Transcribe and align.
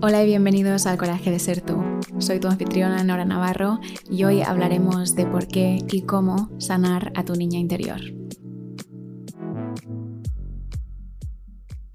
Hola 0.00 0.24
y 0.24 0.26
bienvenidos 0.26 0.86
al 0.86 0.98
Coraje 0.98 1.30
de 1.30 1.38
Ser 1.38 1.60
Tú. 1.60 1.80
Soy 2.18 2.40
tu 2.40 2.48
anfitriona 2.48 3.04
Nora 3.04 3.24
Navarro 3.24 3.78
y 4.10 4.24
hoy 4.24 4.42
hablaremos 4.42 5.14
de 5.14 5.24
por 5.26 5.46
qué 5.46 5.78
y 5.92 6.02
cómo 6.02 6.50
sanar 6.58 7.12
a 7.14 7.24
tu 7.24 7.34
niña 7.34 7.60
interior. 7.60 8.00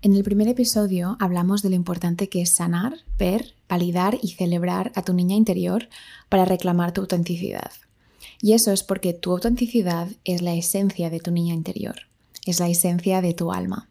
En 0.01 0.15
el 0.15 0.23
primer 0.23 0.47
episodio 0.47 1.17
hablamos 1.19 1.61
de 1.61 1.69
lo 1.69 1.75
importante 1.75 2.29
que 2.29 2.41
es 2.43 2.49
sanar, 2.49 2.99
ver, 3.17 3.53
validar 3.67 4.17
y 4.21 4.29
celebrar 4.29 4.93
a 4.95 5.01
tu 5.01 5.13
niña 5.13 5.35
interior 5.35 5.89
para 6.29 6.45
reclamar 6.45 6.93
tu 6.93 7.01
autenticidad. 7.01 7.71
Y 8.41 8.53
eso 8.53 8.71
es 8.71 8.83
porque 8.83 9.11
tu 9.11 9.33
autenticidad 9.33 10.07
es 10.23 10.41
la 10.41 10.53
esencia 10.53 11.09
de 11.09 11.19
tu 11.19 11.31
niña 11.31 11.53
interior, 11.53 11.95
es 12.45 12.61
la 12.61 12.69
esencia 12.69 13.21
de 13.21 13.33
tu 13.33 13.51
alma. 13.51 13.89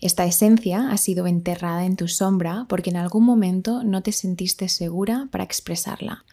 Esta 0.00 0.24
esencia 0.24 0.90
ha 0.90 0.96
sido 0.96 1.26
enterrada 1.26 1.84
en 1.84 1.96
tu 1.96 2.08
sombra 2.08 2.66
porque 2.68 2.90
en 2.90 2.96
algún 2.96 3.24
momento 3.24 3.82
no 3.84 4.02
te 4.02 4.12
sentiste 4.12 4.68
segura 4.68 5.28
para 5.30 5.44
expresarla. 5.44 6.24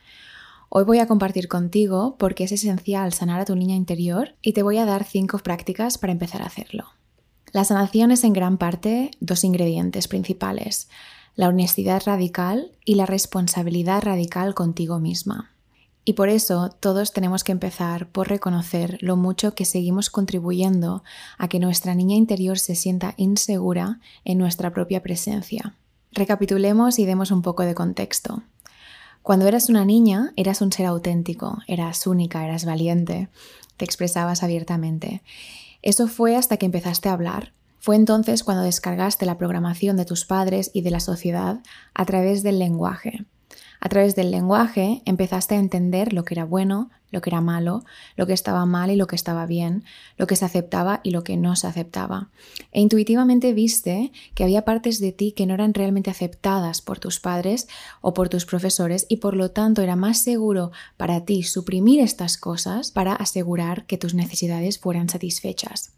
Hoy 0.69 0.85
voy 0.85 0.99
a 0.99 1.07
compartir 1.07 1.47
contigo 1.47 2.15
por 2.17 2.33
qué 2.33 2.45
es 2.45 2.51
esencial 2.53 3.11
sanar 3.11 3.41
a 3.41 3.45
tu 3.45 3.55
niña 3.55 3.75
interior 3.75 4.35
y 4.41 4.53
te 4.53 4.63
voy 4.63 4.77
a 4.77 4.85
dar 4.85 5.03
cinco 5.03 5.37
prácticas 5.39 5.97
para 5.97 6.13
empezar 6.13 6.41
a 6.41 6.45
hacerlo. 6.45 6.85
La 7.51 7.65
sanación 7.65 8.11
es 8.11 8.23
en 8.23 8.31
gran 8.31 8.57
parte 8.57 9.11
dos 9.19 9.43
ingredientes 9.43 10.07
principales, 10.07 10.87
la 11.35 11.49
honestidad 11.49 12.01
radical 12.05 12.71
y 12.85 12.95
la 12.95 13.05
responsabilidad 13.05 14.01
radical 14.03 14.53
contigo 14.53 14.99
misma. 14.99 15.51
Y 16.03 16.13
por 16.13 16.29
eso 16.29 16.69
todos 16.79 17.13
tenemos 17.13 17.43
que 17.43 17.51
empezar 17.51 18.07
por 18.07 18.27
reconocer 18.27 18.97
lo 19.01 19.17
mucho 19.17 19.53
que 19.53 19.65
seguimos 19.65 20.09
contribuyendo 20.09 21.03
a 21.37 21.47
que 21.47 21.59
nuestra 21.59 21.93
niña 21.93 22.15
interior 22.15 22.57
se 22.57 22.75
sienta 22.75 23.13
insegura 23.17 23.99
en 24.25 24.39
nuestra 24.39 24.73
propia 24.73 25.03
presencia. 25.03 25.75
Recapitulemos 26.11 26.97
y 26.97 27.05
demos 27.05 27.31
un 27.31 27.41
poco 27.43 27.63
de 27.63 27.75
contexto. 27.75 28.41
Cuando 29.21 29.47
eras 29.47 29.69
una 29.69 29.85
niña, 29.85 30.33
eras 30.35 30.61
un 30.61 30.71
ser 30.71 30.87
auténtico, 30.87 31.59
eras 31.67 32.07
única, 32.07 32.43
eras 32.43 32.65
valiente, 32.65 33.29
te 33.77 33.85
expresabas 33.85 34.41
abiertamente. 34.41 35.21
Eso 35.83 36.07
fue 36.07 36.35
hasta 36.35 36.57
que 36.57 36.65
empezaste 36.65 37.09
a 37.09 37.13
hablar. 37.13 37.53
Fue 37.79 37.95
entonces 37.95 38.43
cuando 38.43 38.63
descargaste 38.63 39.27
la 39.27 39.37
programación 39.37 39.97
de 39.97 40.05
tus 40.05 40.25
padres 40.25 40.71
y 40.73 40.81
de 40.81 40.91
la 40.91 40.99
sociedad 40.99 41.61
a 41.93 42.05
través 42.05 42.41
del 42.41 42.57
lenguaje. 42.57 43.25
A 43.83 43.89
través 43.89 44.15
del 44.15 44.29
lenguaje 44.29 45.01
empezaste 45.05 45.55
a 45.55 45.59
entender 45.59 46.13
lo 46.13 46.23
que 46.23 46.35
era 46.35 46.45
bueno, 46.45 46.91
lo 47.09 47.19
que 47.19 47.31
era 47.31 47.41
malo, 47.41 47.83
lo 48.15 48.27
que 48.27 48.33
estaba 48.33 48.67
mal 48.67 48.91
y 48.91 48.95
lo 48.95 49.07
que 49.07 49.15
estaba 49.15 49.47
bien, 49.47 49.83
lo 50.17 50.27
que 50.27 50.35
se 50.35 50.45
aceptaba 50.45 51.01
y 51.03 51.09
lo 51.09 51.23
que 51.23 51.35
no 51.35 51.55
se 51.55 51.65
aceptaba. 51.65 52.29
E 52.71 52.79
intuitivamente 52.79 53.53
viste 53.53 54.11
que 54.35 54.43
había 54.43 54.65
partes 54.65 54.99
de 54.99 55.11
ti 55.11 55.31
que 55.31 55.47
no 55.47 55.55
eran 55.55 55.73
realmente 55.73 56.11
aceptadas 56.11 56.79
por 56.83 56.99
tus 56.99 57.19
padres 57.19 57.67
o 58.01 58.13
por 58.13 58.29
tus 58.29 58.45
profesores 58.45 59.07
y 59.09 59.17
por 59.17 59.35
lo 59.35 59.49
tanto 59.49 59.81
era 59.81 59.95
más 59.95 60.19
seguro 60.19 60.71
para 60.95 61.25
ti 61.25 61.41
suprimir 61.41 62.01
estas 62.01 62.37
cosas 62.37 62.91
para 62.91 63.15
asegurar 63.15 63.87
que 63.87 63.97
tus 63.97 64.13
necesidades 64.13 64.77
fueran 64.77 65.09
satisfechas. 65.09 65.91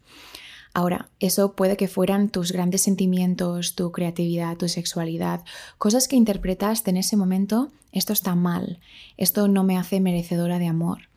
Ahora, 0.76 1.08
eso 1.20 1.52
puede 1.52 1.76
que 1.76 1.86
fueran 1.86 2.28
tus 2.28 2.50
grandes 2.50 2.82
sentimientos, 2.82 3.76
tu 3.76 3.92
creatividad, 3.92 4.56
tu 4.56 4.68
sexualidad, 4.68 5.44
cosas 5.78 6.08
que 6.08 6.16
interpretaste 6.16 6.90
en 6.90 6.96
ese 6.96 7.16
momento, 7.16 7.70
esto 7.92 8.12
está 8.12 8.34
mal, 8.34 8.80
esto 9.16 9.46
no 9.46 9.62
me 9.62 9.78
hace 9.78 10.00
merecedora 10.00 10.58
de 10.58 10.66
amor. 10.66 11.08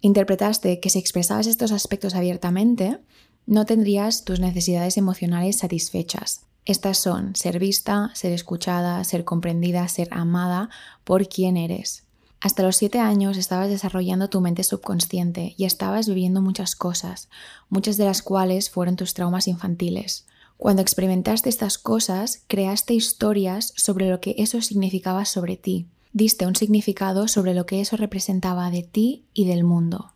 Interpretaste 0.00 0.80
que 0.80 0.88
si 0.88 0.98
expresabas 0.98 1.46
estos 1.46 1.72
aspectos 1.72 2.14
abiertamente, 2.14 2.98
no 3.44 3.66
tendrías 3.66 4.24
tus 4.24 4.40
necesidades 4.40 4.96
emocionales 4.96 5.58
satisfechas. 5.58 6.46
Estas 6.64 6.96
son 6.96 7.36
ser 7.36 7.58
vista, 7.58 8.10
ser 8.14 8.32
escuchada, 8.32 9.04
ser 9.04 9.24
comprendida, 9.24 9.86
ser 9.88 10.08
amada 10.10 10.70
por 11.04 11.28
quien 11.28 11.58
eres. 11.58 12.05
Hasta 12.40 12.62
los 12.62 12.76
siete 12.76 12.98
años 12.98 13.36
estabas 13.36 13.68
desarrollando 13.68 14.28
tu 14.28 14.40
mente 14.40 14.62
subconsciente 14.62 15.54
y 15.56 15.64
estabas 15.64 16.06
viviendo 16.08 16.42
muchas 16.42 16.76
cosas, 16.76 17.28
muchas 17.68 17.96
de 17.96 18.04
las 18.04 18.22
cuales 18.22 18.70
fueron 18.70 18.96
tus 18.96 19.14
traumas 19.14 19.48
infantiles. 19.48 20.26
Cuando 20.56 20.82
experimentaste 20.82 21.48
estas 21.48 21.78
cosas, 21.78 22.42
creaste 22.46 22.94
historias 22.94 23.72
sobre 23.76 24.08
lo 24.08 24.20
que 24.20 24.34
eso 24.38 24.60
significaba 24.62 25.24
sobre 25.24 25.56
ti. 25.56 25.86
Diste 26.12 26.46
un 26.46 26.56
significado 26.56 27.28
sobre 27.28 27.52
lo 27.52 27.66
que 27.66 27.80
eso 27.80 27.96
representaba 27.96 28.70
de 28.70 28.82
ti 28.82 29.24
y 29.34 29.46
del 29.46 29.64
mundo. 29.64 30.12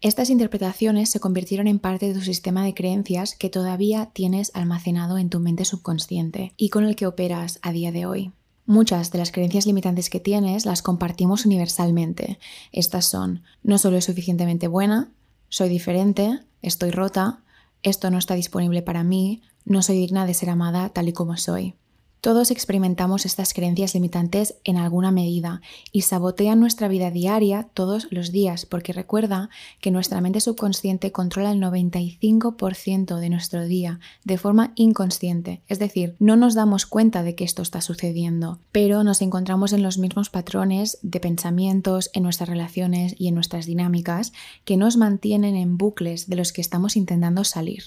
Estas 0.00 0.30
interpretaciones 0.30 1.10
se 1.10 1.20
convirtieron 1.20 1.66
en 1.66 1.78
parte 1.78 2.06
de 2.06 2.14
tu 2.14 2.20
sistema 2.20 2.64
de 2.64 2.74
creencias 2.74 3.34
que 3.34 3.50
todavía 3.50 4.10
tienes 4.12 4.50
almacenado 4.54 5.18
en 5.18 5.28
tu 5.28 5.40
mente 5.40 5.64
subconsciente 5.64 6.52
y 6.56 6.70
con 6.70 6.84
el 6.84 6.96
que 6.96 7.06
operas 7.06 7.58
a 7.62 7.72
día 7.72 7.92
de 7.92 8.06
hoy. 8.06 8.32
Muchas 8.70 9.10
de 9.10 9.18
las 9.18 9.32
creencias 9.32 9.66
limitantes 9.66 10.10
que 10.10 10.20
tienes 10.20 10.64
las 10.64 10.80
compartimos 10.80 11.44
universalmente. 11.44 12.38
Estas 12.70 13.04
son, 13.04 13.42
no 13.64 13.78
soy 13.78 14.00
suficientemente 14.00 14.68
buena, 14.68 15.10
soy 15.48 15.68
diferente, 15.68 16.38
estoy 16.62 16.92
rota, 16.92 17.40
esto 17.82 18.12
no 18.12 18.18
está 18.18 18.34
disponible 18.34 18.80
para 18.82 19.02
mí, 19.02 19.42
no 19.64 19.82
soy 19.82 19.96
digna 19.96 20.24
de 20.24 20.34
ser 20.34 20.50
amada 20.50 20.88
tal 20.90 21.08
y 21.08 21.12
como 21.12 21.36
soy. 21.36 21.74
Todos 22.20 22.50
experimentamos 22.50 23.24
estas 23.24 23.54
creencias 23.54 23.94
limitantes 23.94 24.56
en 24.64 24.76
alguna 24.76 25.10
medida 25.10 25.62
y 25.90 26.02
sabotean 26.02 26.60
nuestra 26.60 26.86
vida 26.86 27.10
diaria 27.10 27.70
todos 27.72 28.08
los 28.10 28.30
días 28.30 28.66
porque 28.66 28.92
recuerda 28.92 29.48
que 29.80 29.90
nuestra 29.90 30.20
mente 30.20 30.40
subconsciente 30.40 31.12
controla 31.12 31.52
el 31.52 31.62
95% 31.62 33.18
de 33.18 33.30
nuestro 33.30 33.64
día 33.64 34.00
de 34.22 34.36
forma 34.36 34.72
inconsciente, 34.74 35.62
es 35.66 35.78
decir, 35.78 36.14
no 36.18 36.36
nos 36.36 36.54
damos 36.54 36.84
cuenta 36.84 37.22
de 37.22 37.34
que 37.34 37.44
esto 37.44 37.62
está 37.62 37.80
sucediendo, 37.80 38.58
pero 38.70 39.02
nos 39.02 39.22
encontramos 39.22 39.72
en 39.72 39.82
los 39.82 39.96
mismos 39.96 40.28
patrones 40.28 40.98
de 41.00 41.20
pensamientos 41.20 42.10
en 42.12 42.22
nuestras 42.22 42.50
relaciones 42.50 43.14
y 43.18 43.28
en 43.28 43.34
nuestras 43.34 43.64
dinámicas 43.64 44.34
que 44.66 44.76
nos 44.76 44.98
mantienen 44.98 45.56
en 45.56 45.78
bucles 45.78 46.28
de 46.28 46.36
los 46.36 46.52
que 46.52 46.60
estamos 46.60 46.96
intentando 46.96 47.44
salir. 47.44 47.84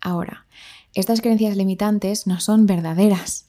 Ahora, 0.00 0.46
estas 0.94 1.20
creencias 1.20 1.54
limitantes 1.56 2.26
no 2.26 2.40
son 2.40 2.64
verdaderas 2.64 3.47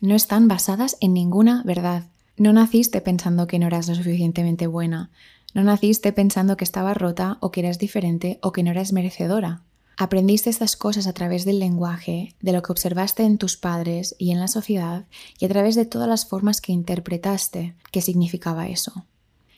no 0.00 0.14
están 0.14 0.48
basadas 0.48 0.96
en 1.00 1.14
ninguna 1.14 1.62
verdad. 1.64 2.04
No 2.36 2.52
naciste 2.52 3.00
pensando 3.00 3.46
que 3.46 3.58
no 3.58 3.66
eras 3.66 3.88
lo 3.88 3.94
suficientemente 3.94 4.66
buena. 4.66 5.10
No 5.54 5.62
naciste 5.62 6.12
pensando 6.12 6.56
que 6.56 6.64
estabas 6.64 6.96
rota 6.96 7.38
o 7.40 7.50
que 7.50 7.60
eras 7.60 7.78
diferente 7.78 8.38
o 8.42 8.52
que 8.52 8.62
no 8.62 8.70
eras 8.70 8.92
merecedora. 8.92 9.62
Aprendiste 9.96 10.50
estas 10.50 10.76
cosas 10.76 11.06
a 11.06 11.14
través 11.14 11.46
del 11.46 11.58
lenguaje, 11.58 12.34
de 12.42 12.52
lo 12.52 12.62
que 12.62 12.72
observaste 12.72 13.22
en 13.22 13.38
tus 13.38 13.56
padres 13.56 14.14
y 14.18 14.30
en 14.30 14.40
la 14.40 14.48
sociedad 14.48 15.06
y 15.38 15.46
a 15.46 15.48
través 15.48 15.74
de 15.74 15.86
todas 15.86 16.08
las 16.08 16.26
formas 16.26 16.60
que 16.60 16.72
interpretaste 16.72 17.74
qué 17.90 18.02
significaba 18.02 18.68
eso. 18.68 19.06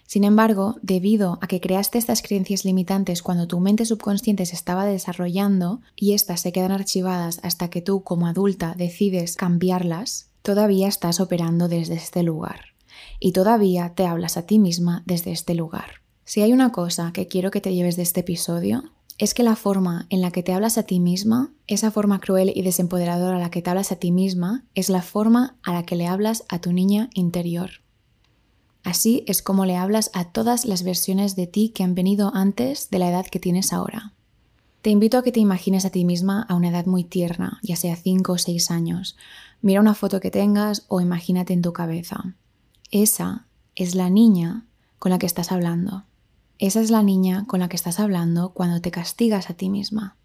Sin 0.06 0.22
embargo, 0.22 0.76
debido 0.81 1.38
a 1.43 1.49
que 1.49 1.60
creaste 1.60 1.99
estas 1.99 2.22
creencias 2.22 2.65
limitantes 2.65 3.20
cuando 3.20 3.49
tu 3.49 3.59
mente 3.59 3.84
subconsciente 3.84 4.47
se 4.47 4.55
estaba 4.55 4.87
desarrollando 4.87 5.82
y 5.97 6.15
éstas 6.15 6.41
se 6.41 6.53
quedan 6.53 6.72
archivadas 6.72 7.41
hasta 7.43 7.69
que 7.69 7.82
tú 7.82 8.05
como 8.05 8.28
adulta 8.28 8.75
decides 8.75 9.37
cambiarlas, 9.37 10.28
todavía 10.43 10.88
estás 10.88 11.21
operando 11.21 11.69
desde 11.69 11.94
este 11.94 12.22
lugar 12.22 12.60
y 13.21 13.32
todavía 13.32 13.94
te 13.94 14.06
hablas 14.06 14.37
a 14.37 14.47
ti 14.47 14.59
misma 14.59 15.03
desde 15.06 15.32
este 15.32 15.54
lugar. 15.54 16.03
Si 16.25 16.43
hay 16.43 16.53
una 16.53 16.72
cosa 16.72 17.12
que 17.12 17.26
quiero 17.26 17.50
que 17.50 17.60
te 17.60 17.75
lleves 17.75 17.97
de 17.97 18.03
este 18.03 18.21
episodio, 18.21 18.84
es 19.19 19.34
que 19.34 19.43
la 19.43 19.56
forma 19.56 20.06
en 20.10 20.21
la 20.21 20.31
que 20.31 20.43
te 20.43 20.53
hablas 20.53 20.78
a 20.78 20.84
ti 20.84 21.00
misma, 21.00 21.53
esa 21.66 21.91
forma 21.91 22.21
cruel 22.21 22.53
y 22.54 22.62
desempoderadora 22.62 23.37
a 23.37 23.41
la 23.41 23.50
que 23.50 23.62
te 23.62 23.71
hablas 23.71 23.91
a 23.91 23.97
ti 23.97 24.12
misma, 24.12 24.65
es 24.75 24.91
la 24.91 25.03
forma 25.03 25.56
a 25.62 25.72
la 25.72 25.84
que 25.84 25.97
le 25.97 26.06
hablas 26.06 26.44
a 26.49 26.60
tu 26.60 26.72
niña 26.72 27.10
interior. 27.15 27.70
Así 28.84 29.25
es 29.26 29.43
como 29.43 29.66
le 29.66 29.76
hablas 29.76 30.10
a 30.15 30.31
todas 30.31 30.65
las 30.65 30.84
versiones 30.84 31.34
de 31.34 31.49
ti 31.49 31.70
que 31.70 31.82
han 31.82 31.94
venido 31.94 32.31
antes 32.32 32.91
de 32.91 33.00
la 33.00 33.10
edad 33.10 33.26
que 33.26 33.41
tienes 33.41 33.72
ahora. 33.72 34.12
Te 34.82 34.91
invito 34.91 35.19
a 35.19 35.22
que 35.25 35.32
te 35.32 35.41
imagines 35.41 35.84
a 35.84 35.91
ti 35.91 36.05
misma 36.05 36.47
a 36.49 36.55
una 36.55 36.69
edad 36.69 36.87
muy 36.87 37.03
tierna, 37.03 37.58
ya 37.62 37.75
sea 37.75 37.96
5 37.96 38.32
o 38.32 38.38
6 38.38 38.70
años, 38.70 39.17
Mira 39.60 39.81
una 39.81 39.94
foto 39.94 40.20
que 40.20 40.31
tengas 40.31 40.84
o 40.88 41.00
imagínate 41.00 41.52
en 41.52 41.62
tu 41.62 41.72
cabeza. 41.72 42.37
Esa 42.90 43.46
es 43.75 43.94
la 43.94 44.08
niña 44.08 44.66
con 44.99 45.10
la 45.10 45.19
que 45.19 45.26
estás 45.26 45.50
hablando. 45.50 46.05
Esa 46.58 46.81
es 46.81 46.90
la 46.90 47.02
niña 47.02 47.44
con 47.46 47.60
la 47.60 47.69
que 47.69 47.76
estás 47.76 48.00
hablando 48.00 48.50
cuando 48.50 48.81
te 48.81 48.90
castigas 48.90 49.50
a 49.50 49.55
ti 49.55 49.69
misma, 49.69 50.16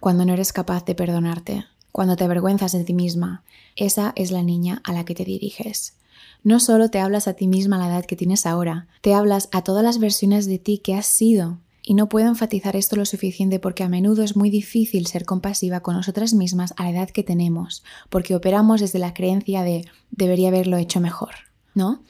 cuando 0.00 0.24
no 0.24 0.32
eres 0.32 0.52
capaz 0.52 0.84
de 0.84 0.94
perdonarte, 0.94 1.64
cuando 1.90 2.16
te 2.16 2.24
avergüenzas 2.24 2.72
de 2.72 2.84
ti 2.84 2.94
misma. 2.94 3.44
Esa 3.76 4.12
es 4.16 4.30
la 4.30 4.42
niña 4.42 4.80
a 4.84 4.92
la 4.92 5.04
que 5.04 5.14
te 5.14 5.24
diriges. 5.24 5.96
No 6.44 6.60
solo 6.60 6.90
te 6.90 7.00
hablas 7.00 7.28
a 7.28 7.34
ti 7.34 7.46
misma 7.46 7.76
a 7.76 7.78
la 7.80 7.88
edad 7.88 8.04
que 8.04 8.16
tienes 8.16 8.46
ahora, 8.46 8.88
te 9.00 9.14
hablas 9.14 9.48
a 9.52 9.62
todas 9.62 9.84
las 9.84 9.98
versiones 9.98 10.46
de 10.46 10.58
ti 10.58 10.78
que 10.78 10.94
has 10.94 11.06
sido 11.06 11.58
y 11.82 11.94
no 11.94 12.08
puedo 12.08 12.28
enfatizar 12.28 12.76
esto 12.76 12.96
lo 12.96 13.04
suficiente 13.04 13.58
porque 13.58 13.82
a 13.82 13.88
menudo 13.88 14.22
es 14.22 14.36
muy 14.36 14.50
difícil 14.50 15.06
ser 15.06 15.24
compasiva 15.24 15.80
con 15.80 15.96
nosotras 15.96 16.32
mismas 16.32 16.72
a 16.76 16.84
la 16.84 16.90
edad 16.90 17.10
que 17.10 17.24
tenemos, 17.24 17.82
porque 18.08 18.36
operamos 18.36 18.80
desde 18.80 19.00
la 19.00 19.14
creencia 19.14 19.62
de 19.62 19.84
debería 20.10 20.48
haberlo 20.48 20.76
hecho 20.76 21.00
mejor, 21.00 21.34
¿no? 21.74 22.02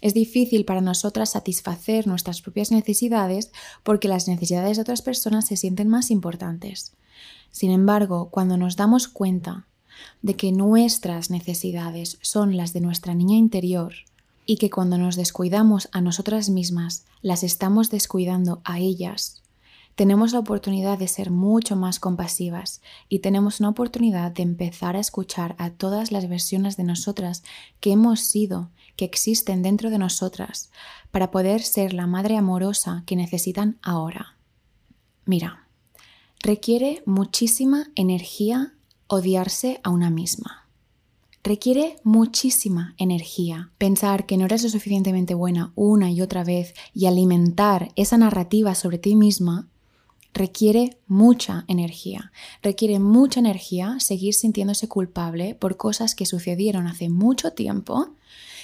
Es 0.00 0.14
difícil 0.14 0.64
para 0.64 0.80
nosotras 0.80 1.30
satisfacer 1.30 2.06
nuestras 2.06 2.40
propias 2.40 2.70
necesidades 2.70 3.50
porque 3.82 4.08
las 4.08 4.28
necesidades 4.28 4.76
de 4.76 4.82
otras 4.82 5.02
personas 5.02 5.46
se 5.46 5.56
sienten 5.56 5.88
más 5.88 6.10
importantes. 6.10 6.92
Sin 7.50 7.72
embargo, 7.72 8.28
cuando 8.30 8.56
nos 8.56 8.76
damos 8.76 9.08
cuenta 9.08 9.66
de 10.22 10.36
que 10.36 10.52
nuestras 10.52 11.30
necesidades 11.30 12.18
son 12.22 12.56
las 12.56 12.72
de 12.72 12.80
nuestra 12.80 13.14
niña 13.14 13.36
interior 13.36 13.94
y 14.50 14.56
que 14.56 14.70
cuando 14.70 14.96
nos 14.96 15.14
descuidamos 15.14 15.90
a 15.92 16.00
nosotras 16.00 16.48
mismas, 16.48 17.04
las 17.20 17.42
estamos 17.42 17.90
descuidando 17.90 18.62
a 18.64 18.78
ellas, 18.78 19.42
tenemos 19.94 20.32
la 20.32 20.38
oportunidad 20.38 20.96
de 20.96 21.06
ser 21.06 21.30
mucho 21.30 21.76
más 21.76 22.00
compasivas 22.00 22.80
y 23.10 23.18
tenemos 23.18 23.60
una 23.60 23.68
oportunidad 23.68 24.32
de 24.32 24.44
empezar 24.44 24.96
a 24.96 25.00
escuchar 25.00 25.54
a 25.58 25.68
todas 25.68 26.12
las 26.12 26.30
versiones 26.30 26.78
de 26.78 26.84
nosotras 26.84 27.42
que 27.78 27.92
hemos 27.92 28.20
sido, 28.20 28.70
que 28.96 29.04
existen 29.04 29.60
dentro 29.60 29.90
de 29.90 29.98
nosotras, 29.98 30.70
para 31.10 31.30
poder 31.30 31.62
ser 31.62 31.92
la 31.92 32.06
madre 32.06 32.38
amorosa 32.38 33.02
que 33.04 33.16
necesitan 33.16 33.76
ahora. 33.82 34.38
Mira, 35.26 35.66
requiere 36.40 37.02
muchísima 37.04 37.88
energía 37.96 38.72
odiarse 39.08 39.78
a 39.84 39.90
una 39.90 40.08
misma. 40.08 40.67
Requiere 41.44 41.96
muchísima 42.02 42.94
energía 42.98 43.70
pensar 43.78 44.26
que 44.26 44.36
no 44.36 44.46
eres 44.46 44.64
lo 44.64 44.68
suficientemente 44.68 45.34
buena 45.34 45.72
una 45.76 46.10
y 46.10 46.20
otra 46.20 46.44
vez 46.44 46.74
y 46.94 47.06
alimentar 47.06 47.92
esa 47.96 48.18
narrativa 48.18 48.74
sobre 48.74 48.98
ti 48.98 49.14
misma 49.14 49.68
requiere 50.34 50.98
mucha 51.06 51.64
energía. 51.68 52.32
Requiere 52.62 52.98
mucha 52.98 53.40
energía 53.40 53.96
seguir 53.98 54.34
sintiéndose 54.34 54.88
culpable 54.88 55.54
por 55.54 55.76
cosas 55.76 56.14
que 56.14 56.26
sucedieron 56.26 56.86
hace 56.86 57.08
mucho 57.08 57.52
tiempo, 57.52 58.08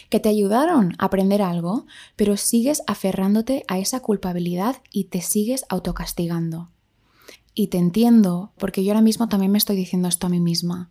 que 0.09 0.21
te 0.21 0.29
ayudaron 0.29 0.94
a 0.99 1.06
aprender 1.06 1.43
algo, 1.43 1.87
pero 2.17 2.37
sigues 2.37 2.82
aferrándote 2.87 3.65
a 3.69 3.79
esa 3.79 4.00
culpabilidad 4.00 4.76
y 4.93 5.05
te 5.05 5.21
sigues 5.21 5.65
autocastigando. 5.69 6.71
Y 7.55 7.69
te 7.69 7.79
entiendo, 7.79 8.53
porque 8.59 8.85
yo 8.85 8.93
ahora 8.93 9.00
mismo 9.00 9.29
también 9.29 9.53
me 9.53 9.59
estoy 9.59 9.76
diciendo 9.76 10.09
esto 10.09 10.26
a 10.26 10.31
mí 10.31 10.41
misma. 10.41 10.91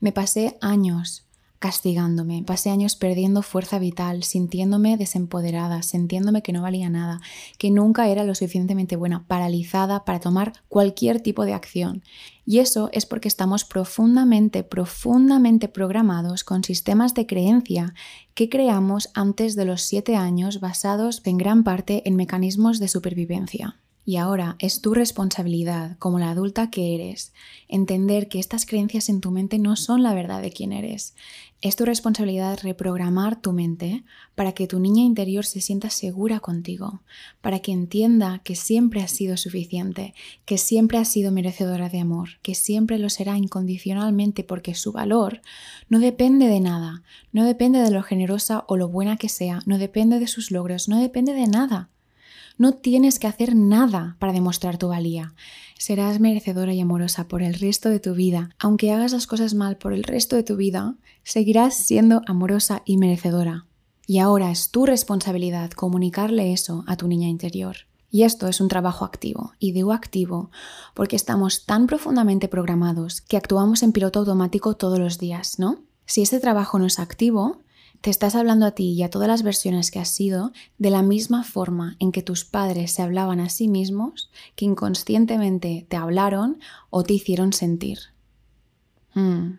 Me 0.00 0.12
pasé 0.12 0.56
años 0.60 1.26
castigándome. 1.60 2.42
Pasé 2.42 2.70
años 2.70 2.96
perdiendo 2.96 3.42
fuerza 3.42 3.78
vital, 3.78 4.24
sintiéndome 4.24 4.96
desempoderada, 4.96 5.82
sintiéndome 5.82 6.42
que 6.42 6.52
no 6.52 6.62
valía 6.62 6.88
nada, 6.88 7.20
que 7.58 7.70
nunca 7.70 8.08
era 8.08 8.24
lo 8.24 8.34
suficientemente 8.34 8.96
buena, 8.96 9.26
paralizada 9.26 10.04
para 10.04 10.20
tomar 10.20 10.54
cualquier 10.68 11.20
tipo 11.20 11.44
de 11.44 11.52
acción. 11.52 12.02
Y 12.46 12.58
eso 12.58 12.88
es 12.92 13.04
porque 13.04 13.28
estamos 13.28 13.64
profundamente, 13.64 14.64
profundamente 14.64 15.68
programados 15.68 16.44
con 16.44 16.64
sistemas 16.64 17.12
de 17.12 17.26
creencia 17.26 17.94
que 18.32 18.48
creamos 18.48 19.10
antes 19.12 19.54
de 19.54 19.66
los 19.66 19.82
siete 19.82 20.16
años 20.16 20.60
basados 20.60 21.20
en 21.26 21.36
gran 21.36 21.62
parte 21.62 22.02
en 22.06 22.16
mecanismos 22.16 22.78
de 22.78 22.88
supervivencia. 22.88 23.76
Y 24.04 24.16
ahora 24.16 24.56
es 24.58 24.80
tu 24.80 24.94
responsabilidad, 24.94 25.98
como 25.98 26.18
la 26.18 26.30
adulta 26.30 26.70
que 26.70 26.94
eres, 26.94 27.32
entender 27.68 28.28
que 28.28 28.38
estas 28.38 28.64
creencias 28.64 29.08
en 29.08 29.20
tu 29.20 29.30
mente 29.30 29.58
no 29.58 29.76
son 29.76 30.02
la 30.02 30.14
verdad 30.14 30.40
de 30.40 30.50
quién 30.50 30.72
eres. 30.72 31.14
Es 31.60 31.76
tu 31.76 31.84
responsabilidad 31.84 32.58
reprogramar 32.62 33.42
tu 33.42 33.52
mente 33.52 34.02
para 34.34 34.52
que 34.52 34.66
tu 34.66 34.80
niña 34.80 35.02
interior 35.02 35.44
se 35.44 35.60
sienta 35.60 35.90
segura 35.90 36.40
contigo, 36.40 37.02
para 37.42 37.58
que 37.58 37.72
entienda 37.72 38.40
que 38.42 38.56
siempre 38.56 39.02
has 39.02 39.10
sido 39.10 39.36
suficiente, 39.36 40.14
que 40.46 40.56
siempre 40.56 40.96
has 40.96 41.08
sido 41.08 41.30
merecedora 41.32 41.90
de 41.90 42.00
amor, 42.00 42.38
que 42.40 42.54
siempre 42.54 42.98
lo 42.98 43.10
será 43.10 43.36
incondicionalmente 43.36 44.42
porque 44.42 44.74
su 44.74 44.92
valor 44.92 45.42
no 45.90 45.98
depende 45.98 46.46
de 46.46 46.60
nada, 46.60 47.02
no 47.32 47.44
depende 47.44 47.80
de 47.80 47.90
lo 47.90 48.02
generosa 48.02 48.64
o 48.66 48.78
lo 48.78 48.88
buena 48.88 49.18
que 49.18 49.28
sea, 49.28 49.60
no 49.66 49.76
depende 49.76 50.18
de 50.18 50.26
sus 50.26 50.50
logros, 50.50 50.88
no 50.88 50.98
depende 50.98 51.34
de 51.34 51.46
nada. 51.46 51.90
No 52.60 52.72
tienes 52.72 53.18
que 53.18 53.26
hacer 53.26 53.56
nada 53.56 54.16
para 54.18 54.34
demostrar 54.34 54.76
tu 54.76 54.88
valía. 54.88 55.32
Serás 55.78 56.20
merecedora 56.20 56.74
y 56.74 56.80
amorosa 56.82 57.26
por 57.26 57.42
el 57.42 57.54
resto 57.54 57.88
de 57.88 58.00
tu 58.00 58.12
vida. 58.12 58.50
Aunque 58.58 58.92
hagas 58.92 59.12
las 59.12 59.26
cosas 59.26 59.54
mal 59.54 59.78
por 59.78 59.94
el 59.94 60.04
resto 60.04 60.36
de 60.36 60.42
tu 60.42 60.56
vida, 60.56 60.94
seguirás 61.24 61.74
siendo 61.74 62.20
amorosa 62.26 62.82
y 62.84 62.98
merecedora. 62.98 63.64
Y 64.06 64.18
ahora 64.18 64.50
es 64.50 64.70
tu 64.70 64.84
responsabilidad 64.84 65.70
comunicarle 65.70 66.52
eso 66.52 66.84
a 66.86 66.98
tu 66.98 67.08
niña 67.08 67.28
interior. 67.28 67.76
Y 68.10 68.24
esto 68.24 68.46
es 68.46 68.60
un 68.60 68.68
trabajo 68.68 69.06
activo. 69.06 69.54
Y 69.58 69.72
activo 69.90 70.50
porque 70.92 71.16
estamos 71.16 71.64
tan 71.64 71.86
profundamente 71.86 72.46
programados 72.46 73.22
que 73.22 73.38
actuamos 73.38 73.82
en 73.82 73.92
piloto 73.92 74.18
automático 74.18 74.76
todos 74.76 74.98
los 74.98 75.18
días, 75.18 75.58
¿no? 75.58 75.78
Si 76.04 76.20
este 76.20 76.40
trabajo 76.40 76.78
no 76.78 76.84
es 76.84 76.98
activo, 76.98 77.62
te 78.00 78.10
estás 78.10 78.34
hablando 78.34 78.66
a 78.66 78.70
ti 78.70 78.92
y 78.92 79.02
a 79.02 79.10
todas 79.10 79.28
las 79.28 79.42
versiones 79.42 79.90
que 79.90 79.98
has 79.98 80.08
sido 80.08 80.52
de 80.78 80.90
la 80.90 81.02
misma 81.02 81.44
forma 81.44 81.96
en 81.98 82.12
que 82.12 82.22
tus 82.22 82.44
padres 82.44 82.92
se 82.92 83.02
hablaban 83.02 83.40
a 83.40 83.50
sí 83.50 83.68
mismos, 83.68 84.30
que 84.56 84.64
inconscientemente 84.64 85.86
te 85.88 85.96
hablaron 85.96 86.58
o 86.88 87.02
te 87.02 87.14
hicieron 87.14 87.52
sentir. 87.52 87.98
Hmm. 89.14 89.58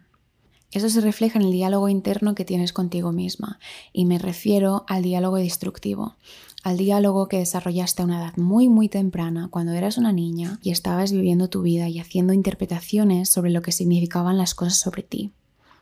Eso 0.71 0.89
se 0.89 1.01
refleja 1.01 1.37
en 1.37 1.45
el 1.45 1.51
diálogo 1.51 1.89
interno 1.89 2.33
que 2.33 2.45
tienes 2.45 2.71
contigo 2.71 3.11
misma, 3.11 3.59
y 3.91 4.05
me 4.05 4.17
refiero 4.17 4.85
al 4.87 5.03
diálogo 5.03 5.35
destructivo, 5.35 6.15
al 6.63 6.77
diálogo 6.77 7.27
que 7.27 7.39
desarrollaste 7.39 8.01
a 8.01 8.05
una 8.05 8.19
edad 8.21 8.37
muy 8.37 8.69
muy 8.69 8.87
temprana, 8.87 9.49
cuando 9.51 9.73
eras 9.73 9.97
una 9.97 10.13
niña 10.13 10.59
y 10.63 10.71
estabas 10.71 11.11
viviendo 11.11 11.49
tu 11.49 11.61
vida 11.61 11.89
y 11.89 11.99
haciendo 11.99 12.31
interpretaciones 12.31 13.29
sobre 13.29 13.51
lo 13.51 13.61
que 13.61 13.73
significaban 13.73 14.37
las 14.37 14.55
cosas 14.55 14.79
sobre 14.79 15.03
ti. 15.03 15.31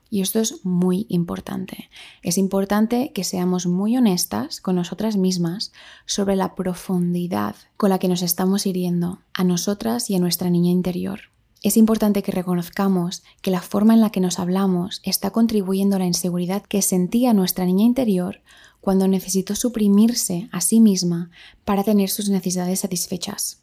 Y 0.09 0.21
esto 0.21 0.39
es 0.39 0.65
muy 0.65 1.05
importante. 1.09 1.89
Es 2.23 2.37
importante 2.37 3.11
que 3.13 3.23
seamos 3.23 3.67
muy 3.67 3.95
honestas 3.95 4.59
con 4.59 4.75
nosotras 4.75 5.17
mismas 5.17 5.71
sobre 6.05 6.35
la 6.35 6.55
profundidad 6.55 7.55
con 7.77 7.91
la 7.91 7.99
que 7.99 8.07
nos 8.07 8.23
estamos 8.23 8.65
hiriendo 8.65 9.19
a 9.33 9.43
nosotras 9.43 10.09
y 10.09 10.15
a 10.15 10.19
nuestra 10.19 10.49
niña 10.49 10.71
interior. 10.71 11.21
Es 11.61 11.75
importante 11.75 12.23
que 12.23 12.31
reconozcamos 12.31 13.21
que 13.41 13.51
la 13.51 13.61
forma 13.61 13.93
en 13.93 13.99
la 13.99 14.11
que 14.11 14.21
nos 14.21 14.39
hablamos 14.39 15.01
está 15.03 15.31
contribuyendo 15.31 15.97
a 15.97 15.99
la 15.99 16.05
inseguridad 16.05 16.63
que 16.63 16.81
sentía 16.81 17.33
nuestra 17.33 17.65
niña 17.65 17.83
interior 17.83 18.41
cuando 18.79 19.07
necesitó 19.07 19.55
suprimirse 19.55 20.47
a 20.53 20.61
sí 20.61 20.79
misma 20.79 21.31
para 21.65 21.83
tener 21.83 22.09
sus 22.09 22.29
necesidades 22.29 22.79
satisfechas. 22.79 23.61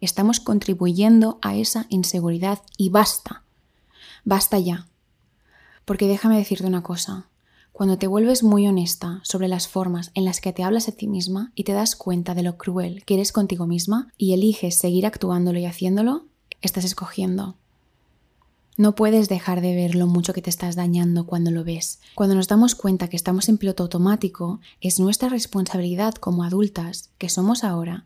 Estamos 0.00 0.40
contribuyendo 0.40 1.38
a 1.42 1.54
esa 1.54 1.86
inseguridad 1.90 2.62
y 2.78 2.88
basta. 2.88 3.44
Basta 4.24 4.58
ya. 4.58 4.88
Porque 5.84 6.08
déjame 6.08 6.38
decirte 6.38 6.66
una 6.66 6.82
cosa, 6.82 7.28
cuando 7.72 7.98
te 7.98 8.06
vuelves 8.06 8.44
muy 8.44 8.68
honesta 8.68 9.20
sobre 9.24 9.48
las 9.48 9.66
formas 9.66 10.12
en 10.14 10.24
las 10.24 10.40
que 10.40 10.52
te 10.52 10.62
hablas 10.62 10.88
a 10.88 10.92
ti 10.92 11.08
misma 11.08 11.50
y 11.56 11.64
te 11.64 11.72
das 11.72 11.96
cuenta 11.96 12.34
de 12.34 12.44
lo 12.44 12.56
cruel 12.56 13.04
que 13.04 13.14
eres 13.14 13.32
contigo 13.32 13.66
misma 13.66 14.12
y 14.16 14.32
eliges 14.32 14.76
seguir 14.78 15.06
actuándolo 15.06 15.58
y 15.58 15.66
haciéndolo, 15.66 16.26
estás 16.62 16.84
escogiendo. 16.84 17.56
No 18.76 18.94
puedes 18.94 19.28
dejar 19.28 19.60
de 19.60 19.74
ver 19.74 19.96
lo 19.96 20.06
mucho 20.06 20.32
que 20.32 20.42
te 20.42 20.50
estás 20.50 20.76
dañando 20.76 21.26
cuando 21.26 21.50
lo 21.50 21.64
ves. 21.64 22.00
Cuando 22.14 22.34
nos 22.34 22.46
damos 22.48 22.74
cuenta 22.74 23.08
que 23.08 23.16
estamos 23.16 23.48
en 23.48 23.58
piloto 23.58 23.82
automático, 23.84 24.60
es 24.80 24.98
nuestra 24.98 25.28
responsabilidad 25.28 26.14
como 26.14 26.44
adultas, 26.44 27.10
que 27.18 27.28
somos 27.28 27.64
ahora, 27.64 28.04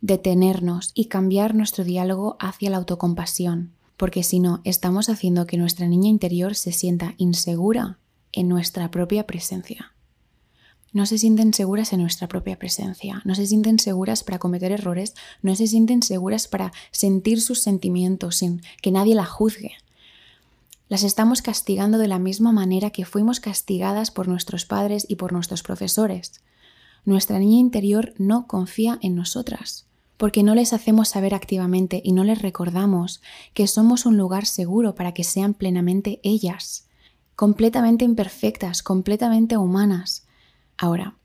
detenernos 0.00 0.90
y 0.94 1.06
cambiar 1.06 1.54
nuestro 1.54 1.84
diálogo 1.84 2.36
hacia 2.40 2.70
la 2.70 2.76
autocompasión, 2.78 3.72
porque 3.96 4.22
si 4.22 4.40
no, 4.40 4.60
estamos 4.64 5.08
haciendo 5.08 5.46
que 5.46 5.56
nuestra 5.56 5.86
niña 5.86 6.08
interior 6.08 6.54
se 6.54 6.72
sienta 6.72 7.14
insegura 7.16 7.98
en 8.32 8.48
nuestra 8.48 8.90
propia 8.90 9.26
presencia. 9.26 9.92
No 10.92 11.06
se 11.06 11.18
sienten 11.18 11.52
seguras 11.52 11.92
en 11.92 12.00
nuestra 12.00 12.28
propia 12.28 12.58
presencia, 12.58 13.20
no 13.24 13.34
se 13.34 13.46
sienten 13.46 13.78
seguras 13.78 14.24
para 14.24 14.38
cometer 14.38 14.72
errores, 14.72 15.14
no 15.42 15.54
se 15.54 15.66
sienten 15.66 16.02
seguras 16.02 16.48
para 16.48 16.72
sentir 16.90 17.40
sus 17.40 17.60
sentimientos 17.60 18.36
sin 18.36 18.62
que 18.80 18.90
nadie 18.90 19.14
la 19.14 19.26
juzgue. 19.26 19.72
Las 20.88 21.02
estamos 21.02 21.42
castigando 21.42 21.98
de 21.98 22.08
la 22.08 22.18
misma 22.18 22.52
manera 22.52 22.90
que 22.90 23.04
fuimos 23.04 23.40
castigadas 23.40 24.10
por 24.10 24.28
nuestros 24.28 24.64
padres 24.64 25.04
y 25.08 25.16
por 25.16 25.32
nuestros 25.32 25.62
profesores. 25.62 26.40
Nuestra 27.04 27.38
niña 27.38 27.58
interior 27.58 28.14
no 28.18 28.46
confía 28.46 28.98
en 29.02 29.16
nosotras 29.16 29.86
porque 30.16 30.42
no 30.42 30.54
les 30.54 30.72
hacemos 30.72 31.08
saber 31.08 31.34
activamente 31.34 32.00
y 32.04 32.12
no 32.12 32.24
les 32.24 32.40
recordamos 32.40 33.20
que 33.54 33.66
somos 33.66 34.06
un 34.06 34.16
lugar 34.16 34.46
seguro 34.46 34.94
para 34.94 35.12
que 35.12 35.24
sean 35.24 35.54
plenamente 35.54 36.20
ellas, 36.22 36.88
completamente 37.34 38.04
imperfectas, 38.04 38.82
completamente 38.82 39.56
humanas. 39.56 40.26
Ahora, 40.78 41.16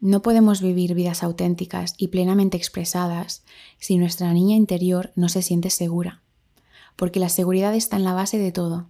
no 0.00 0.22
podemos 0.22 0.62
vivir 0.62 0.94
vidas 0.94 1.22
auténticas 1.22 1.94
y 1.98 2.08
plenamente 2.08 2.56
expresadas 2.56 3.44
si 3.78 3.98
nuestra 3.98 4.32
niña 4.32 4.56
interior 4.56 5.12
no 5.14 5.28
se 5.28 5.42
siente 5.42 5.70
segura, 5.70 6.22
porque 6.96 7.20
la 7.20 7.28
seguridad 7.28 7.74
está 7.74 7.96
en 7.96 8.04
la 8.04 8.14
base 8.14 8.38
de 8.38 8.50
todo. 8.50 8.88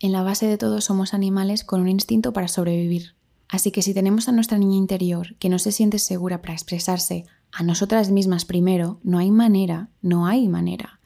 En 0.00 0.12
la 0.12 0.22
base 0.22 0.46
de 0.46 0.58
todo 0.58 0.80
somos 0.80 1.12
animales 1.12 1.64
con 1.64 1.80
un 1.80 1.88
instinto 1.88 2.32
para 2.32 2.48
sobrevivir. 2.48 3.14
Así 3.48 3.70
que 3.70 3.82
si 3.82 3.94
tenemos 3.94 4.28
a 4.28 4.32
nuestra 4.32 4.58
niña 4.58 4.76
interior 4.76 5.36
que 5.36 5.48
no 5.48 5.58
se 5.58 5.72
siente 5.72 5.98
segura 5.98 6.40
para 6.40 6.54
expresarse 6.54 7.26
a 7.52 7.62
nosotras 7.62 8.10
mismas 8.10 8.44
primero, 8.44 9.00
no 9.02 9.18
hay 9.18 9.30
manera, 9.30 9.90
no 10.02 10.26
hay 10.26 10.48
manera 10.48 10.98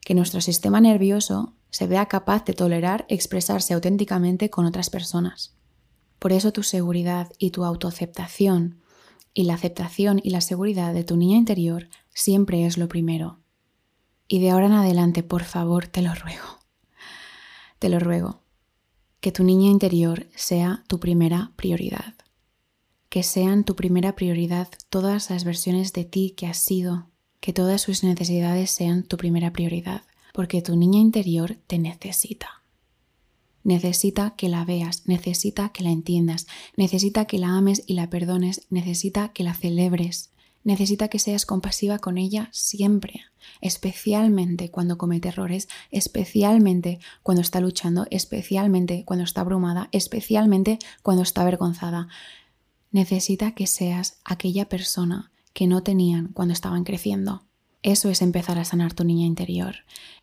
que 0.00 0.14
nuestro 0.14 0.40
sistema 0.40 0.80
nervioso 0.80 1.54
se 1.70 1.86
vea 1.86 2.06
capaz 2.06 2.44
de 2.44 2.52
tolerar 2.52 3.06
expresarse 3.08 3.74
auténticamente 3.74 4.50
con 4.50 4.66
otras 4.66 4.90
personas. 4.90 5.54
Por 6.18 6.32
eso 6.32 6.52
tu 6.52 6.62
seguridad 6.62 7.30
y 7.38 7.50
tu 7.50 7.64
autoaceptación 7.64 8.80
y 9.32 9.44
la 9.44 9.54
aceptación 9.54 10.20
y 10.22 10.30
la 10.30 10.40
seguridad 10.40 10.92
de 10.92 11.04
tu 11.04 11.16
niña 11.16 11.36
interior 11.36 11.88
siempre 12.12 12.66
es 12.66 12.76
lo 12.76 12.88
primero. 12.88 13.38
Y 14.26 14.40
de 14.40 14.50
ahora 14.50 14.66
en 14.66 14.72
adelante, 14.72 15.22
por 15.22 15.44
favor, 15.44 15.86
te 15.86 16.02
lo 16.02 16.14
ruego. 16.14 16.60
Te 17.78 17.88
lo 17.88 17.98
ruego. 17.98 18.42
Que 19.20 19.32
tu 19.32 19.44
niña 19.44 19.70
interior 19.70 20.26
sea 20.34 20.84
tu 20.88 21.00
primera 21.00 21.52
prioridad. 21.56 22.14
Que 23.10 23.22
sean 23.22 23.64
tu 23.64 23.76
primera 23.76 24.16
prioridad 24.16 24.68
todas 24.88 25.28
las 25.28 25.44
versiones 25.44 25.92
de 25.92 26.06
ti 26.06 26.32
que 26.34 26.46
has 26.46 26.56
sido. 26.56 27.08
Que 27.40 27.52
todas 27.52 27.82
sus 27.82 28.02
necesidades 28.02 28.70
sean 28.70 29.02
tu 29.02 29.18
primera 29.18 29.52
prioridad. 29.52 30.04
Porque 30.32 30.62
tu 30.62 30.76
niña 30.76 31.00
interior 31.00 31.58
te 31.66 31.78
necesita. 31.78 32.62
Necesita 33.62 34.30
que 34.36 34.48
la 34.48 34.64
veas, 34.64 35.06
necesita 35.06 35.68
que 35.68 35.82
la 35.82 35.90
entiendas, 35.90 36.46
necesita 36.76 37.26
que 37.26 37.38
la 37.38 37.48
ames 37.58 37.82
y 37.86 37.92
la 37.92 38.08
perdones, 38.08 38.66
necesita 38.70 39.28
que 39.34 39.44
la 39.44 39.52
celebres, 39.52 40.30
necesita 40.64 41.08
que 41.08 41.18
seas 41.18 41.46
compasiva 41.46 41.98
con 41.98 42.18
ella 42.18 42.48
siempre, 42.52 43.22
especialmente 43.60 44.70
cuando 44.70 44.98
comete 44.98 45.28
errores, 45.28 45.68
especialmente 45.90 47.00
cuando 47.22 47.42
está 47.42 47.60
luchando, 47.60 48.06
especialmente 48.10 49.04
cuando 49.04 49.24
está 49.24 49.42
abrumada, 49.42 49.88
especialmente 49.92 50.78
cuando 51.02 51.22
está 51.22 51.42
avergonzada. 51.42 52.08
Necesita 52.90 53.52
que 53.52 53.66
seas 53.66 54.20
aquella 54.24 54.68
persona 54.68 55.30
que 55.52 55.66
no 55.66 55.82
tenían 55.82 56.28
cuando 56.28 56.52
estaban 56.52 56.84
creciendo. 56.84 57.44
Eso 57.82 58.10
es 58.10 58.20
empezar 58.20 58.58
a 58.58 58.64
sanar 58.64 58.92
tu 58.92 59.04
niña 59.04 59.26
interior. 59.26 59.76